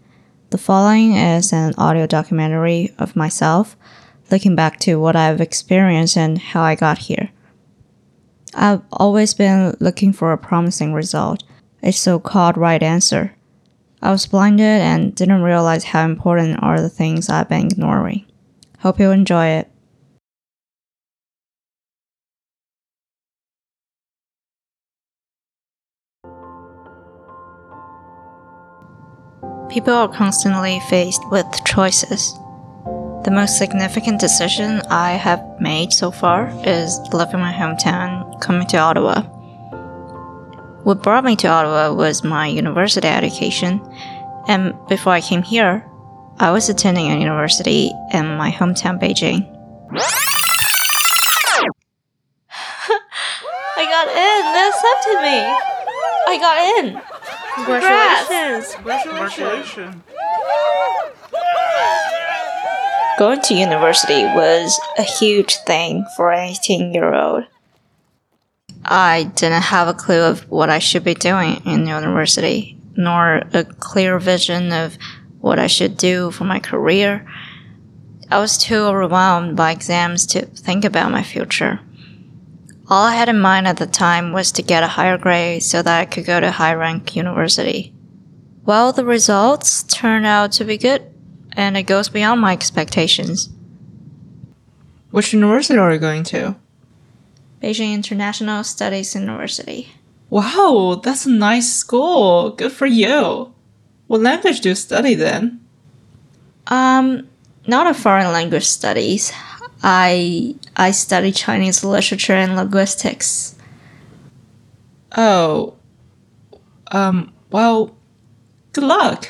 The 0.51 0.57
following 0.57 1.15
is 1.15 1.53
an 1.53 1.73
audio 1.77 2.05
documentary 2.05 2.93
of 2.99 3.15
myself 3.15 3.77
looking 4.29 4.53
back 4.53 4.81
to 4.81 4.99
what 4.99 5.15
I've 5.15 5.39
experienced 5.39 6.17
and 6.17 6.37
how 6.37 6.61
I 6.61 6.75
got 6.75 6.97
here. 6.97 7.29
I've 8.53 8.81
always 8.91 9.33
been 9.33 9.77
looking 9.79 10.11
for 10.11 10.33
a 10.33 10.37
promising 10.37 10.91
result, 10.91 11.41
a 11.81 11.93
so 11.93 12.19
called 12.19 12.57
right 12.57 12.83
answer. 12.83 13.33
I 14.01 14.11
was 14.11 14.25
blinded 14.25 14.81
and 14.81 15.15
didn't 15.15 15.41
realize 15.41 15.85
how 15.85 16.03
important 16.03 16.61
are 16.61 16.81
the 16.81 16.89
things 16.89 17.29
I've 17.29 17.47
been 17.47 17.67
ignoring. 17.67 18.25
Hope 18.79 18.99
you 18.99 19.11
enjoy 19.11 19.45
it. 19.45 19.70
People 29.71 29.93
are 29.93 30.09
constantly 30.09 30.81
faced 30.89 31.23
with 31.31 31.47
choices. 31.63 32.33
The 33.23 33.31
most 33.31 33.57
significant 33.57 34.19
decision 34.19 34.81
I 34.89 35.11
have 35.11 35.41
made 35.61 35.93
so 35.93 36.11
far 36.11 36.51
is 36.65 36.99
leaving 37.13 37.39
my 37.39 37.53
hometown, 37.53 38.41
coming 38.41 38.67
to 38.67 38.77
Ottawa. 38.77 39.21
What 40.83 41.01
brought 41.01 41.23
me 41.23 41.37
to 41.37 41.47
Ottawa 41.47 41.93
was 41.93 42.21
my 42.21 42.47
university 42.47 43.07
education, 43.07 43.79
and 44.49 44.73
before 44.89 45.13
I 45.13 45.21
came 45.21 45.41
here, 45.41 45.89
I 46.37 46.51
was 46.51 46.67
attending 46.67 47.09
a 47.09 47.17
university 47.17 47.93
in 48.11 48.27
my 48.35 48.51
hometown, 48.51 48.99
Beijing. 48.99 49.47
I 53.77 53.85
got 53.87 54.07
in! 54.09 54.41
They 54.51 54.67
accepted 54.67 55.21
me! 55.21 55.39
I 56.27 56.37
got 56.41 56.57
in! 56.83 57.10
Congratulations! 57.55 58.75
Congratulations. 58.75 59.95
Going 63.17 63.41
to 63.41 63.53
university 63.53 64.23
was 64.23 64.79
a 64.97 65.03
huge 65.03 65.57
thing 65.57 66.05
for 66.15 66.31
an 66.31 66.49
18 66.49 66.93
year 66.93 67.13
old. 67.13 67.43
I 68.83 69.31
didn't 69.35 69.63
have 69.63 69.87
a 69.87 69.93
clue 69.93 70.21
of 70.21 70.49
what 70.49 70.69
I 70.69 70.79
should 70.79 71.03
be 71.03 71.13
doing 71.13 71.61
in 71.65 71.85
university, 71.87 72.77
nor 72.95 73.43
a 73.53 73.63
clear 73.63 74.17
vision 74.17 74.71
of 74.71 74.97
what 75.39 75.59
I 75.59 75.67
should 75.67 75.97
do 75.97 76.31
for 76.31 76.45
my 76.45 76.59
career. 76.59 77.27
I 78.31 78.39
was 78.39 78.57
too 78.57 78.77
overwhelmed 78.77 79.55
by 79.55 79.71
exams 79.71 80.25
to 80.27 80.45
think 80.45 80.85
about 80.85 81.11
my 81.11 81.21
future. 81.21 81.79
All 82.91 83.05
I 83.05 83.15
had 83.15 83.29
in 83.29 83.39
mind 83.39 83.69
at 83.69 83.77
the 83.77 83.87
time 83.87 84.33
was 84.33 84.51
to 84.51 84.61
get 84.61 84.83
a 84.83 84.87
higher 84.87 85.17
grade 85.17 85.63
so 85.63 85.81
that 85.81 86.01
I 86.01 86.03
could 86.03 86.25
go 86.25 86.41
to 86.41 86.51
high 86.51 86.73
rank 86.73 87.15
university. 87.15 87.93
Well, 88.65 88.91
the 88.91 89.05
results 89.05 89.83
turned 89.83 90.25
out 90.25 90.51
to 90.53 90.65
be 90.65 90.77
good, 90.77 91.01
and 91.53 91.77
it 91.77 91.83
goes 91.83 92.09
beyond 92.09 92.41
my 92.41 92.51
expectations. 92.51 93.49
Which 95.09 95.31
university 95.31 95.79
are 95.79 95.93
you 95.93 95.99
going 95.99 96.23
to? 96.35 96.57
Beijing 97.63 97.93
International 97.93 98.61
Studies 98.61 99.15
University. 99.15 99.87
Wow, 100.29 100.99
that's 101.01 101.25
a 101.25 101.31
nice 101.31 101.71
school. 101.71 102.49
Good 102.49 102.73
for 102.73 102.87
you. 102.87 103.53
What 104.07 104.19
language 104.19 104.59
do 104.59 104.67
you 104.67 104.75
study 104.75 105.15
then? 105.15 105.61
Um, 106.67 107.29
not 107.65 107.87
a 107.87 107.93
foreign 107.93 108.33
language 108.33 108.67
studies. 108.67 109.31
I 109.83 110.55
I 110.75 110.91
study 110.91 111.31
Chinese 111.31 111.83
literature 111.83 112.33
and 112.33 112.55
linguistics. 112.55 113.55
Oh. 115.15 115.75
Um, 116.91 117.33
well, 117.51 117.95
good 118.73 118.83
luck. 118.83 119.29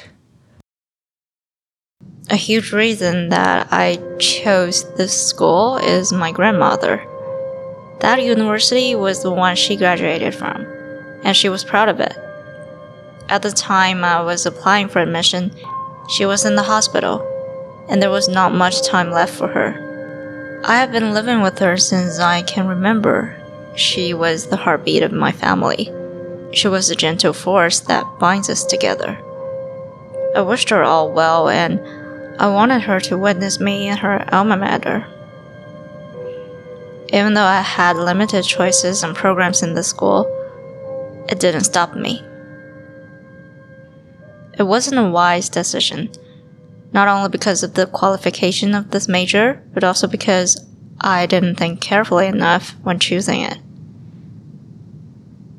A 2.29 2.35
huge 2.35 2.71
reason 2.71 3.29
that 3.29 3.67
I 3.71 3.99
chose 4.19 4.91
this 4.95 5.27
school 5.27 5.77
is 5.77 6.11
my 6.11 6.31
grandmother. 6.31 7.05
That 7.99 8.23
university 8.23 8.95
was 8.95 9.21
the 9.21 9.31
one 9.31 9.55
she 9.55 9.75
graduated 9.75 10.33
from, 10.33 10.65
and 11.23 11.35
she 11.35 11.49
was 11.49 11.63
proud 11.63 11.89
of 11.89 11.99
it. 11.99 12.17
At 13.29 13.43
the 13.43 13.51
time 13.51 14.03
I 14.03 14.21
was 14.21 14.45
applying 14.45 14.87
for 14.87 14.99
admission, 14.99 15.51
she 16.09 16.25
was 16.25 16.45
in 16.45 16.55
the 16.55 16.63
hospital, 16.63 17.21
and 17.89 18.01
there 18.01 18.09
was 18.09 18.27
not 18.27 18.53
much 18.53 18.81
time 18.87 19.11
left 19.11 19.33
for 19.35 19.47
her. 19.47 19.90
I 20.63 20.75
have 20.75 20.91
been 20.91 21.15
living 21.15 21.41
with 21.41 21.57
her 21.57 21.75
since 21.75 22.19
I 22.19 22.43
can 22.43 22.67
remember. 22.67 23.35
She 23.75 24.13
was 24.13 24.45
the 24.45 24.57
heartbeat 24.57 25.01
of 25.01 25.11
my 25.11 25.31
family. 25.31 25.91
She 26.53 26.67
was 26.67 26.87
the 26.87 26.95
gentle 26.95 27.33
force 27.33 27.79
that 27.81 28.19
binds 28.19 28.47
us 28.47 28.63
together. 28.63 29.17
I 30.35 30.41
wished 30.41 30.69
her 30.69 30.83
all 30.83 31.11
well, 31.11 31.49
and 31.49 31.79
I 32.39 32.47
wanted 32.47 32.83
her 32.83 32.99
to 32.99 33.17
witness 33.17 33.59
me 33.59 33.87
in 33.87 33.97
her 33.97 34.23
alma 34.31 34.55
mater. 34.55 35.07
Even 37.11 37.33
though 37.33 37.41
I 37.41 37.61
had 37.61 37.97
limited 37.97 38.43
choices 38.43 39.01
and 39.01 39.15
programs 39.15 39.63
in 39.63 39.73
the 39.73 39.83
school, 39.83 40.27
it 41.27 41.39
didn't 41.39 41.63
stop 41.63 41.95
me. 41.95 42.23
It 44.59 44.63
wasn't 44.63 44.99
a 44.99 45.09
wise 45.09 45.49
decision 45.49 46.11
not 46.93 47.07
only 47.07 47.29
because 47.29 47.63
of 47.63 47.73
the 47.73 47.87
qualification 47.87 48.75
of 48.75 48.91
this 48.91 49.07
major, 49.07 49.63
but 49.73 49.83
also 49.83 50.07
because 50.07 50.65
I 50.99 51.25
didn't 51.25 51.55
think 51.55 51.81
carefully 51.81 52.27
enough 52.27 52.75
when 52.83 52.99
choosing 52.99 53.41
it. 53.41 53.57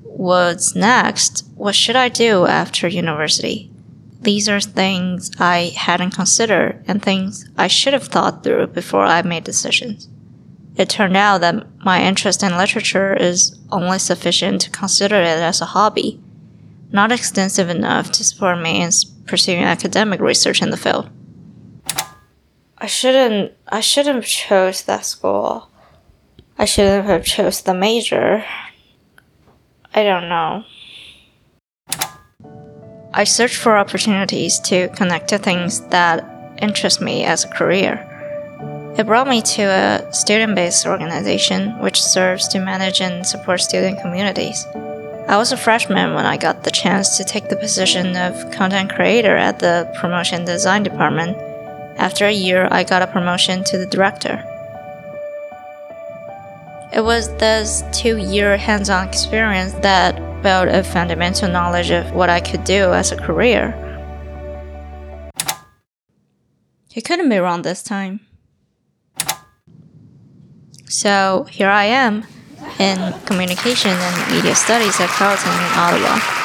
What's 0.02 0.76
next? 0.76 1.44
What 1.56 1.74
should 1.74 1.96
I 1.96 2.08
do 2.08 2.46
after 2.46 2.86
university? 2.86 3.70
These 4.20 4.48
are 4.48 4.60
things 4.60 5.32
I 5.40 5.72
hadn't 5.74 6.12
considered 6.12 6.84
and 6.86 7.02
things 7.02 7.48
I 7.58 7.66
should 7.66 7.92
have 7.92 8.06
thought 8.06 8.44
through 8.44 8.68
before 8.68 9.04
I 9.04 9.22
made 9.22 9.42
decisions. 9.42 10.08
It 10.76 10.88
turned 10.88 11.16
out 11.16 11.40
that 11.40 11.66
my 11.84 12.02
interest 12.02 12.42
in 12.42 12.56
literature 12.56 13.14
is 13.14 13.58
only 13.72 13.98
sufficient 13.98 14.60
to 14.60 14.70
consider 14.70 15.16
it 15.16 15.26
as 15.26 15.60
a 15.60 15.66
hobby, 15.66 16.20
not 16.92 17.10
extensive 17.10 17.68
enough 17.68 18.12
to 18.12 18.24
support 18.24 18.60
me 18.60 18.80
in 18.80 18.90
pursuing 19.26 19.64
academic 19.64 20.20
research 20.20 20.62
in 20.62 20.70
the 20.70 20.76
field. 20.76 21.10
I 22.82 22.86
shouldn't 22.86 23.52
I 23.68 23.78
shouldn't 23.78 24.16
have 24.16 24.26
chose 24.26 24.82
that 24.82 25.06
school. 25.06 25.68
I 26.58 26.64
shouldn't 26.64 27.06
have 27.06 27.24
chose 27.24 27.62
the 27.62 27.74
major. 27.74 28.44
I 29.94 30.02
don't 30.02 30.28
know. 30.28 30.64
I 33.14 33.22
search 33.22 33.56
for 33.56 33.78
opportunities 33.78 34.58
to 34.70 34.88
connect 34.96 35.28
to 35.28 35.38
things 35.38 35.80
that 35.90 36.26
interest 36.60 37.00
me 37.00 37.24
as 37.24 37.44
a 37.44 37.54
career. 37.54 38.04
It 38.98 39.06
brought 39.06 39.28
me 39.28 39.42
to 39.42 39.62
a 39.62 40.12
student 40.12 40.56
based 40.56 40.84
organization 40.84 41.78
which 41.78 42.02
serves 42.02 42.48
to 42.48 42.58
manage 42.58 43.00
and 43.00 43.24
support 43.24 43.60
student 43.60 44.00
communities. 44.00 44.66
I 45.28 45.36
was 45.36 45.52
a 45.52 45.56
freshman 45.56 46.14
when 46.14 46.26
I 46.26 46.36
got 46.36 46.64
the 46.64 46.72
chance 46.72 47.16
to 47.16 47.22
take 47.22 47.48
the 47.48 47.54
position 47.54 48.16
of 48.16 48.50
content 48.50 48.92
creator 48.92 49.36
at 49.36 49.60
the 49.60 49.88
promotion 50.00 50.44
design 50.44 50.82
department 50.82 51.38
after 52.02 52.26
a 52.26 52.32
year, 52.32 52.66
I 52.72 52.82
got 52.82 53.00
a 53.02 53.06
promotion 53.06 53.62
to 53.62 53.78
the 53.78 53.86
director. 53.86 54.42
It 56.92 57.02
was 57.04 57.28
this 57.36 57.84
two 57.92 58.16
year 58.16 58.56
hands 58.56 58.90
on 58.90 59.06
experience 59.06 59.72
that 59.74 60.16
built 60.42 60.66
a 60.68 60.82
fundamental 60.82 61.48
knowledge 61.48 61.90
of 61.90 62.10
what 62.10 62.28
I 62.28 62.40
could 62.40 62.64
do 62.64 62.92
as 62.92 63.12
a 63.12 63.16
career. 63.16 63.62
He 66.90 67.00
couldn't 67.00 67.28
be 67.28 67.38
wrong 67.38 67.62
this 67.62 67.84
time. 67.84 68.18
So 70.88 71.46
here 71.48 71.68
I 71.68 71.84
am 71.84 72.24
in 72.80 73.14
communication 73.26 73.92
and 73.92 74.32
media 74.34 74.56
studies 74.56 75.00
at 75.00 75.08
Carleton 75.08 75.52
in 75.52 75.72
Ottawa. 75.78 76.41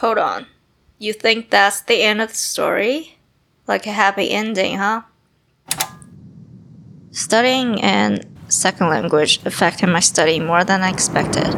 Hold 0.00 0.16
on. 0.16 0.46
You 0.98 1.12
think 1.12 1.50
that's 1.50 1.82
the 1.82 2.02
end 2.02 2.22
of 2.22 2.30
the 2.30 2.34
story? 2.34 3.18
Like 3.66 3.86
a 3.86 3.92
happy 3.92 4.30
ending, 4.30 4.78
huh? 4.78 5.02
Studying 7.10 7.82
an 7.82 8.20
second 8.48 8.88
language 8.88 9.40
affected 9.44 9.88
my 9.88 10.00
study 10.00 10.40
more 10.40 10.64
than 10.64 10.80
I 10.80 10.88
expected. 10.88 11.54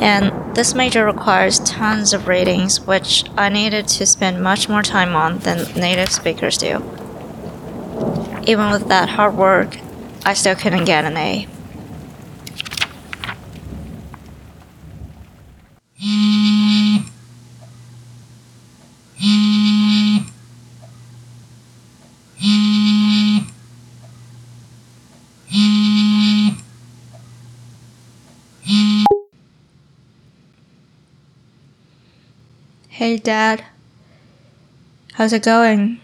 And 0.00 0.54
this 0.54 0.76
major 0.76 1.04
requires 1.04 1.58
tons 1.58 2.12
of 2.12 2.28
readings, 2.28 2.80
which 2.80 3.24
I 3.36 3.48
needed 3.48 3.88
to 3.88 4.06
spend 4.06 4.40
much 4.40 4.68
more 4.68 4.82
time 4.82 5.16
on 5.16 5.38
than 5.40 5.72
native 5.74 6.10
speakers 6.10 6.56
do. 6.56 6.76
Even 8.46 8.70
with 8.70 8.86
that 8.88 9.08
hard 9.08 9.34
work, 9.34 9.76
I 10.24 10.34
still 10.34 10.54
couldn't 10.54 10.84
get 10.84 11.04
an 11.04 11.16
A. 11.16 11.48
Hey, 16.02 17.06
Dad. 33.18 33.64
How's 35.14 35.32
it 35.32 35.44
going? 35.44 36.00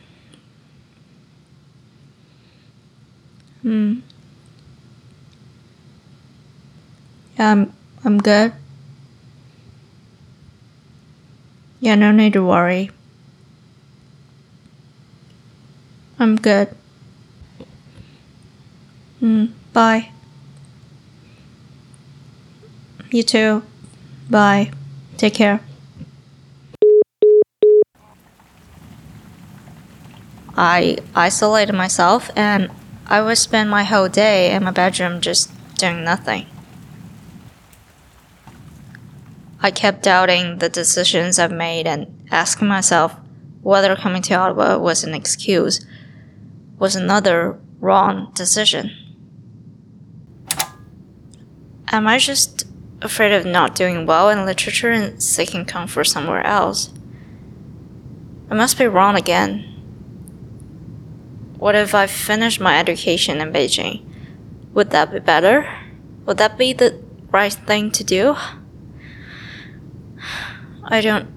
Hmm. 3.63 3.95
Yeah, 7.37 7.51
I'm, 7.51 7.73
I'm 8.05 8.19
good. 8.19 8.53
Yeah, 11.81 11.95
no 11.95 12.11
need 12.11 12.33
to 12.33 12.45
worry. 12.45 12.91
I'm 16.19 16.37
good. 16.37 16.75
Hmm, 19.21 19.47
bye. 19.73 20.11
You 23.11 23.23
too. 23.23 23.62
Bye. 24.29 24.73
Take 25.17 25.35
care. 25.35 25.61
I 30.57 30.99
isolated 31.14 31.73
myself 31.73 32.31
and 32.35 32.71
I 33.07 33.23
would 33.23 33.38
spend 33.38 33.71
my 33.71 33.85
whole 33.85 34.09
day 34.09 34.53
in 34.53 34.64
my 34.64 34.73
bedroom 34.73 35.21
just 35.21 35.51
doing 35.77 36.03
nothing. 36.05 36.47
I 39.61 39.73
kept 39.73 40.05
doubting 40.05 40.59
the 40.59 40.68
decisions 40.68 41.38
I've 41.38 41.51
made 41.51 41.87
and 41.87 42.27
asking 42.31 42.68
myself 42.68 43.16
whether 43.62 43.97
coming 43.97 44.23
to 44.23 44.35
Ottawa 44.35 44.79
was 44.79 45.03
an 45.03 45.14
excuse, 45.14 45.85
was 46.79 46.94
another 46.94 47.59
wrong 47.81 48.31
decision. 48.35 48.90
Am 51.90 52.07
I 52.07 52.18
just 52.18 52.66
afraid 53.03 53.33
of 53.33 53.44
not 53.44 53.75
doing 53.75 54.07
well 54.07 54.29
in 54.29 54.44
literature 54.44 54.90
and 54.90 55.21
seeking 55.21 55.64
comfort 55.64 56.05
somewhere 56.05 56.47
else? 56.47 56.90
I 58.51 58.55
must 58.55 58.79
be 58.79 58.87
wrong 58.87 59.16
again. 59.16 59.64
What 61.59 61.75
if 61.75 61.94
I 61.94 62.07
finished 62.07 62.61
my 62.61 62.79
education 62.79 63.40
in 63.40 63.53
Beijing? 63.53 64.05
Would 64.73 64.90
that 64.90 65.11
be 65.11 65.18
better? 65.18 65.68
Would 66.27 66.38
that 66.38 66.57
be 66.57 66.73
the 66.73 67.03
right 67.33 67.53
thing 67.53 67.90
to 67.90 68.05
do? 68.05 68.37
I 70.90 71.03
don't. 71.03 71.29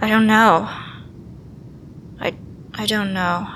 I 0.00 0.08
don't 0.08 0.28
know. 0.28 0.68
I, 2.20 2.36
I 2.74 2.86
don't 2.86 3.12
know. 3.12 3.48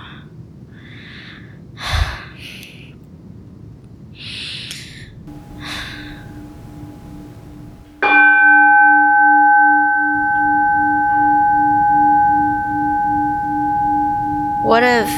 What 14.62 14.82
if 14.82 15.08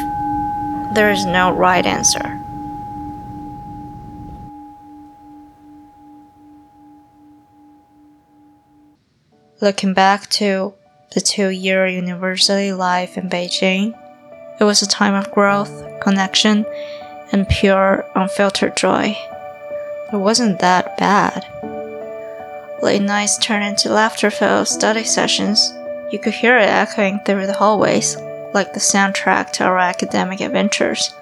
there 0.94 1.11
is 1.11 1.24
no 1.24 1.53
right 1.53 1.87
answer? 1.87 2.39
Looking 9.62 9.92
back 9.92 10.31
to 10.31 10.73
the 11.12 11.20
two 11.20 11.51
year 11.51 11.87
university 11.87 12.73
life 12.73 13.18
in 13.18 13.29
Beijing, 13.29 13.94
it 14.59 14.64
was 14.64 14.81
a 14.81 14.88
time 14.88 15.12
of 15.12 15.31
growth, 15.33 16.01
connection, 16.01 16.64
and 17.31 17.46
pure, 17.46 18.07
unfiltered 18.14 18.75
joy. 18.75 19.14
It 20.11 20.16
wasn't 20.16 20.61
that 20.61 20.96
bad. 20.96 21.44
Late 22.83 23.03
nights 23.03 23.37
turned 23.37 23.66
into 23.66 23.92
laughter 23.92 24.31
filled 24.31 24.66
study 24.66 25.05
sessions. 25.05 25.75
You 26.11 26.18
could 26.18 26.33
hear 26.33 26.57
it 26.57 26.62
echoing 26.62 27.20
through 27.27 27.46
the 27.46 27.53
hallways, 27.53 28.16
like 28.55 28.73
the 28.73 28.81
soundtrack 28.81 29.51
to 29.53 29.64
our 29.64 29.79
academic 29.79 30.40
adventures. 30.40 31.12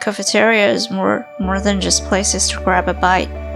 Cafeterias 0.00 0.88
were 0.88 1.26
more 1.40 1.58
than 1.58 1.80
just 1.80 2.04
places 2.04 2.48
to 2.50 2.60
grab 2.62 2.86
a 2.86 2.94
bite. 2.94 3.49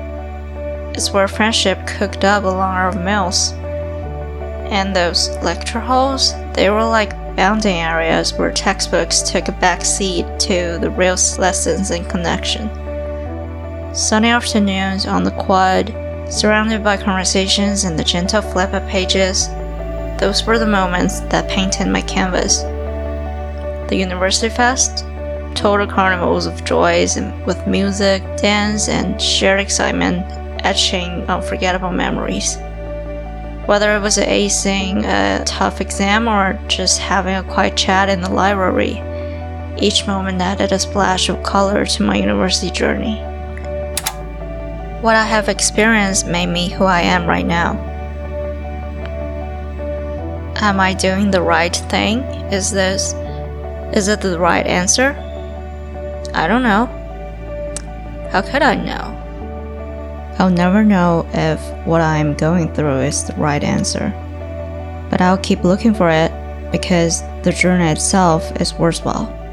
It's 0.94 1.10
where 1.10 1.26
friendship 1.26 1.84
cooked 1.88 2.22
up 2.22 2.44
along 2.44 2.76
our 2.76 2.92
meals. 2.92 3.52
And 4.70 4.94
those 4.94 5.28
lecture 5.42 5.80
halls, 5.80 6.32
they 6.52 6.70
were 6.70 6.84
like 6.84 7.10
bounding 7.34 7.78
areas 7.78 8.32
where 8.32 8.52
textbooks 8.52 9.20
took 9.20 9.48
a 9.48 9.52
back 9.52 9.84
seat 9.84 10.24
to 10.38 10.78
the 10.80 10.90
real 10.90 11.16
lessons 11.36 11.90
and 11.90 12.08
connection. 12.08 12.70
Sunny 13.92 14.28
afternoons 14.28 15.04
on 15.04 15.24
the 15.24 15.32
quad, 15.32 15.88
surrounded 16.32 16.84
by 16.84 16.96
conversations 16.96 17.82
and 17.82 17.98
the 17.98 18.04
gentle 18.04 18.40
flip 18.40 18.72
of 18.72 18.88
pages, 18.88 19.48
those 20.20 20.44
were 20.46 20.60
the 20.60 20.66
moments 20.66 21.18
that 21.22 21.50
painted 21.50 21.88
my 21.88 22.02
canvas. 22.02 22.62
The 23.90 23.96
University 23.96 24.48
Fest, 24.48 25.04
total 25.56 25.88
carnivals 25.88 26.46
of 26.46 26.64
joys 26.64 27.16
and 27.16 27.44
with 27.46 27.66
music, 27.66 28.22
dance, 28.36 28.88
and 28.88 29.20
shared 29.20 29.58
excitement 29.58 30.43
etching 30.64 31.22
unforgettable 31.28 31.92
memories. 31.92 32.56
Whether 33.66 33.96
it 33.96 34.00
was 34.00 34.18
acing 34.18 35.04
a 35.04 35.44
tough 35.44 35.80
exam 35.80 36.28
or 36.28 36.58
just 36.68 36.98
having 36.98 37.36
a 37.36 37.44
quiet 37.44 37.76
chat 37.76 38.08
in 38.08 38.20
the 38.20 38.30
library, 38.30 39.00
each 39.78 40.06
moment 40.06 40.40
added 40.40 40.72
a 40.72 40.78
splash 40.78 41.28
of 41.28 41.42
color 41.42 41.86
to 41.86 42.02
my 42.02 42.16
university 42.16 42.70
journey. 42.70 43.16
What 45.00 45.16
I 45.16 45.24
have 45.24 45.48
experienced 45.48 46.26
made 46.26 46.46
me 46.46 46.70
who 46.70 46.84
I 46.84 47.02
am 47.02 47.26
right 47.26 47.46
now. 47.46 47.72
Am 50.56 50.80
I 50.80 50.94
doing 50.94 51.30
the 51.30 51.42
right 51.42 51.76
thing? 51.76 52.20
Is 52.52 52.70
this 52.70 53.12
is 53.94 54.08
it 54.08 54.20
the 54.20 54.38
right 54.38 54.66
answer? 54.66 55.14
I 56.34 56.48
don't 56.48 56.62
know. 56.62 56.86
How 58.32 58.42
could 58.42 58.62
I 58.62 58.74
know? 58.74 59.23
I'll 60.38 60.50
never 60.50 60.82
know 60.82 61.28
if 61.32 61.60
what 61.86 62.00
I'm 62.00 62.34
going 62.34 62.72
through 62.74 63.00
is 63.00 63.24
the 63.24 63.34
right 63.34 63.62
answer. 63.62 64.10
But 65.10 65.20
I'll 65.20 65.38
keep 65.38 65.62
looking 65.62 65.94
for 65.94 66.10
it 66.10 66.32
because 66.72 67.22
the 67.42 67.52
journey 67.52 67.90
itself 67.90 68.50
is 68.60 68.74
worthwhile. 68.74 69.43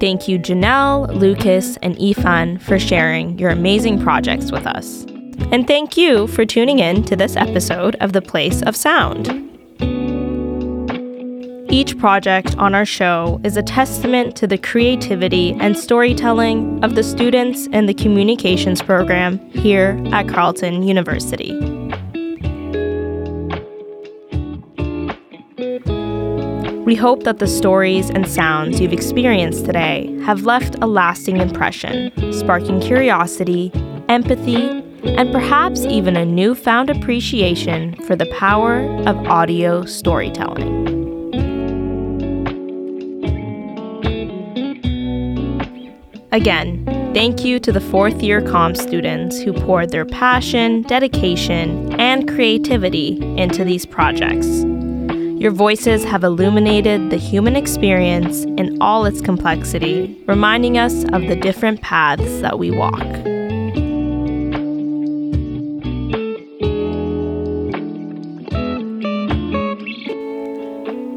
Thank 0.00 0.28
you, 0.28 0.38
Janelle, 0.38 1.14
Lucas, 1.14 1.76
and 1.78 1.96
Yifan 1.96 2.60
for 2.60 2.78
sharing 2.78 3.38
your 3.38 3.50
amazing 3.50 4.02
projects 4.02 4.50
with 4.50 4.66
us. 4.66 5.04
And 5.50 5.66
thank 5.66 5.96
you 5.96 6.26
for 6.26 6.44
tuning 6.44 6.78
in 6.78 7.04
to 7.04 7.16
this 7.16 7.36
episode 7.36 7.96
of 7.96 8.12
The 8.12 8.22
Place 8.22 8.62
of 8.62 8.76
Sound. 8.76 9.28
Each 11.70 11.98
project 11.98 12.56
on 12.56 12.74
our 12.74 12.84
show 12.84 13.40
is 13.42 13.56
a 13.56 13.62
testament 13.62 14.36
to 14.36 14.46
the 14.46 14.58
creativity 14.58 15.52
and 15.54 15.76
storytelling 15.76 16.84
of 16.84 16.94
the 16.94 17.02
students 17.02 17.66
in 17.68 17.86
the 17.86 17.94
communications 17.94 18.80
program 18.80 19.38
here 19.50 20.00
at 20.12 20.28
Carleton 20.28 20.82
University. 20.84 21.83
We 26.84 26.94
hope 26.94 27.22
that 27.22 27.38
the 27.38 27.46
stories 27.46 28.10
and 28.10 28.28
sounds 28.28 28.78
you've 28.78 28.92
experienced 28.92 29.64
today 29.64 30.14
have 30.24 30.42
left 30.44 30.76
a 30.82 30.86
lasting 30.86 31.38
impression, 31.38 32.12
sparking 32.32 32.80
curiosity, 32.80 33.72
empathy, 34.10 34.68
and 35.02 35.32
perhaps 35.32 35.86
even 35.86 36.14
a 36.14 36.26
newfound 36.26 36.90
appreciation 36.90 37.94
for 38.02 38.16
the 38.16 38.26
power 38.26 38.80
of 39.06 39.16
audio 39.26 39.86
storytelling. 39.86 40.84
Again, 46.32 46.84
Thank 47.14 47.44
you 47.44 47.60
to 47.60 47.70
the 47.70 47.80
fourth 47.80 48.24
year 48.24 48.42
comm 48.42 48.76
students 48.76 49.38
who 49.38 49.52
poured 49.52 49.92
their 49.92 50.04
passion, 50.04 50.82
dedication, 50.82 51.94
and 52.00 52.26
creativity 52.26 53.22
into 53.36 53.62
these 53.62 53.86
projects. 53.86 54.64
Your 55.44 55.52
voices 55.52 56.04
have 56.04 56.24
illuminated 56.24 57.10
the 57.10 57.18
human 57.18 57.54
experience 57.54 58.44
in 58.44 58.78
all 58.80 59.04
its 59.04 59.20
complexity, 59.20 60.18
reminding 60.26 60.78
us 60.78 61.04
of 61.12 61.26
the 61.26 61.36
different 61.36 61.82
paths 61.82 62.40
that 62.40 62.58
we 62.58 62.70
walk. 62.70 63.04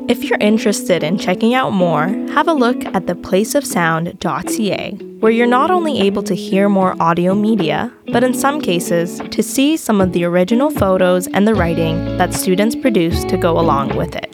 If 0.09 0.25
you're 0.25 0.39
interested 0.39 1.03
in 1.03 1.17
checking 1.17 1.53
out 1.53 1.71
more, 1.71 2.07
have 2.33 2.49
a 2.49 2.53
look 2.53 2.83
at 2.87 3.05
theplaceofsound.ca, 3.05 5.06
where 5.19 5.31
you're 5.31 5.47
not 5.47 5.71
only 5.71 5.99
able 5.99 6.21
to 6.21 6.35
hear 6.35 6.69
more 6.69 6.95
audio 6.99 7.33
media, 7.33 7.91
but 8.13 8.23
in 8.23 8.33
some 8.33 8.61
cases, 8.61 9.19
to 9.31 9.41
see 9.41 9.75
some 9.75 9.99
of 9.99 10.13
the 10.13 10.23
original 10.23 10.69
photos 10.69 11.27
and 11.27 11.47
the 11.47 11.55
writing 11.55 12.17
that 12.17 12.33
students 12.33 12.75
produced 12.75 13.27
to 13.29 13.37
go 13.37 13.59
along 13.59 13.95
with 13.97 14.15
it. 14.15 14.31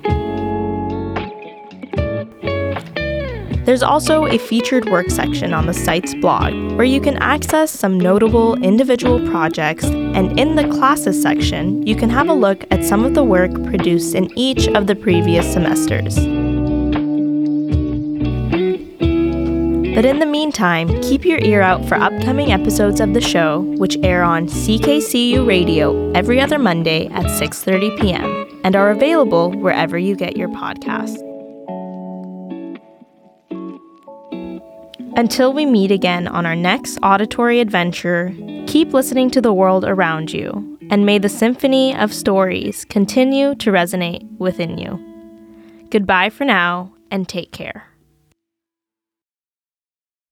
There's 3.65 3.82
also 3.82 4.26
a 4.26 4.38
featured 4.38 4.89
work 4.89 5.10
section 5.10 5.54
on 5.54 5.67
the 5.67 5.74
site's 5.74 6.13
blog 6.15 6.52
where 6.76 6.86
you 6.86 7.00
can 7.00 7.15
access 7.24 7.72
some 7.72 7.98
notable 7.98 8.62
individual 8.62 9.26
projects, 9.30 9.86
and 9.86 10.38
in 10.38 10.56
the 10.56 10.67
classes 10.67 11.22
section, 11.22 11.88
you 11.88 11.96
can 11.96 12.10
have 12.10 12.28
a 12.28 12.34
look 12.34 12.65
at 12.72 12.84
some 12.84 13.06
of 13.06 13.13
the 13.13 13.24
work 13.24 13.54
produced 13.63 14.15
in 14.15 14.30
each 14.38 14.67
of 14.67 14.88
the 14.88 14.96
previous 14.96 15.54
semesters. 15.54 16.42
But 20.04 20.10
in 20.10 20.20
the 20.20 20.26
meantime, 20.26 21.02
keep 21.02 21.24
your 21.24 21.39
ear 21.39 21.62
out 21.62 21.86
for 21.86 21.96
upcoming 21.96 22.52
episodes 22.52 23.00
of 23.00 23.13
the 23.13 23.22
show, 23.22 23.62
which 23.78 23.96
air 24.04 24.22
on 24.22 24.48
CKCU 24.48 25.48
Radio 25.48 26.12
every 26.12 26.42
other 26.42 26.60
Monday 26.60 27.08
at 27.08 27.24
6:30 27.28 28.02
p.m. 28.02 28.60
and 28.66 28.76
are 28.76 28.92
available 28.92 29.54
wherever 29.54 29.98
you 29.98 30.18
get 30.18 30.36
your 30.36 30.50
podcasts. 30.50 31.22
Until 35.16 35.54
we 35.54 35.66
meet 35.66 35.89
again 35.89 36.28
on 36.28 36.46
our 36.46 36.58
next 36.58 37.00
auditory 37.02 37.62
adventure, 37.62 38.36
keep 38.68 38.92
listening 38.92 39.32
to 39.32 39.39
the 39.39 39.54
world 39.54 39.86
around 39.86 40.34
you, 40.34 40.78
and 40.89 41.06
may 41.06 41.18
the 41.18 41.30
symphony 41.30 41.96
of 41.96 42.13
stories 42.13 42.84
continue 42.89 43.56
to 43.56 43.72
resonate 43.72 44.30
within 44.38 44.78
you. 44.78 45.00
Goodbye 45.92 46.30
for 46.30 46.44
now, 46.44 46.92
and 47.10 47.26
take 47.26 47.54
care. 47.54 47.92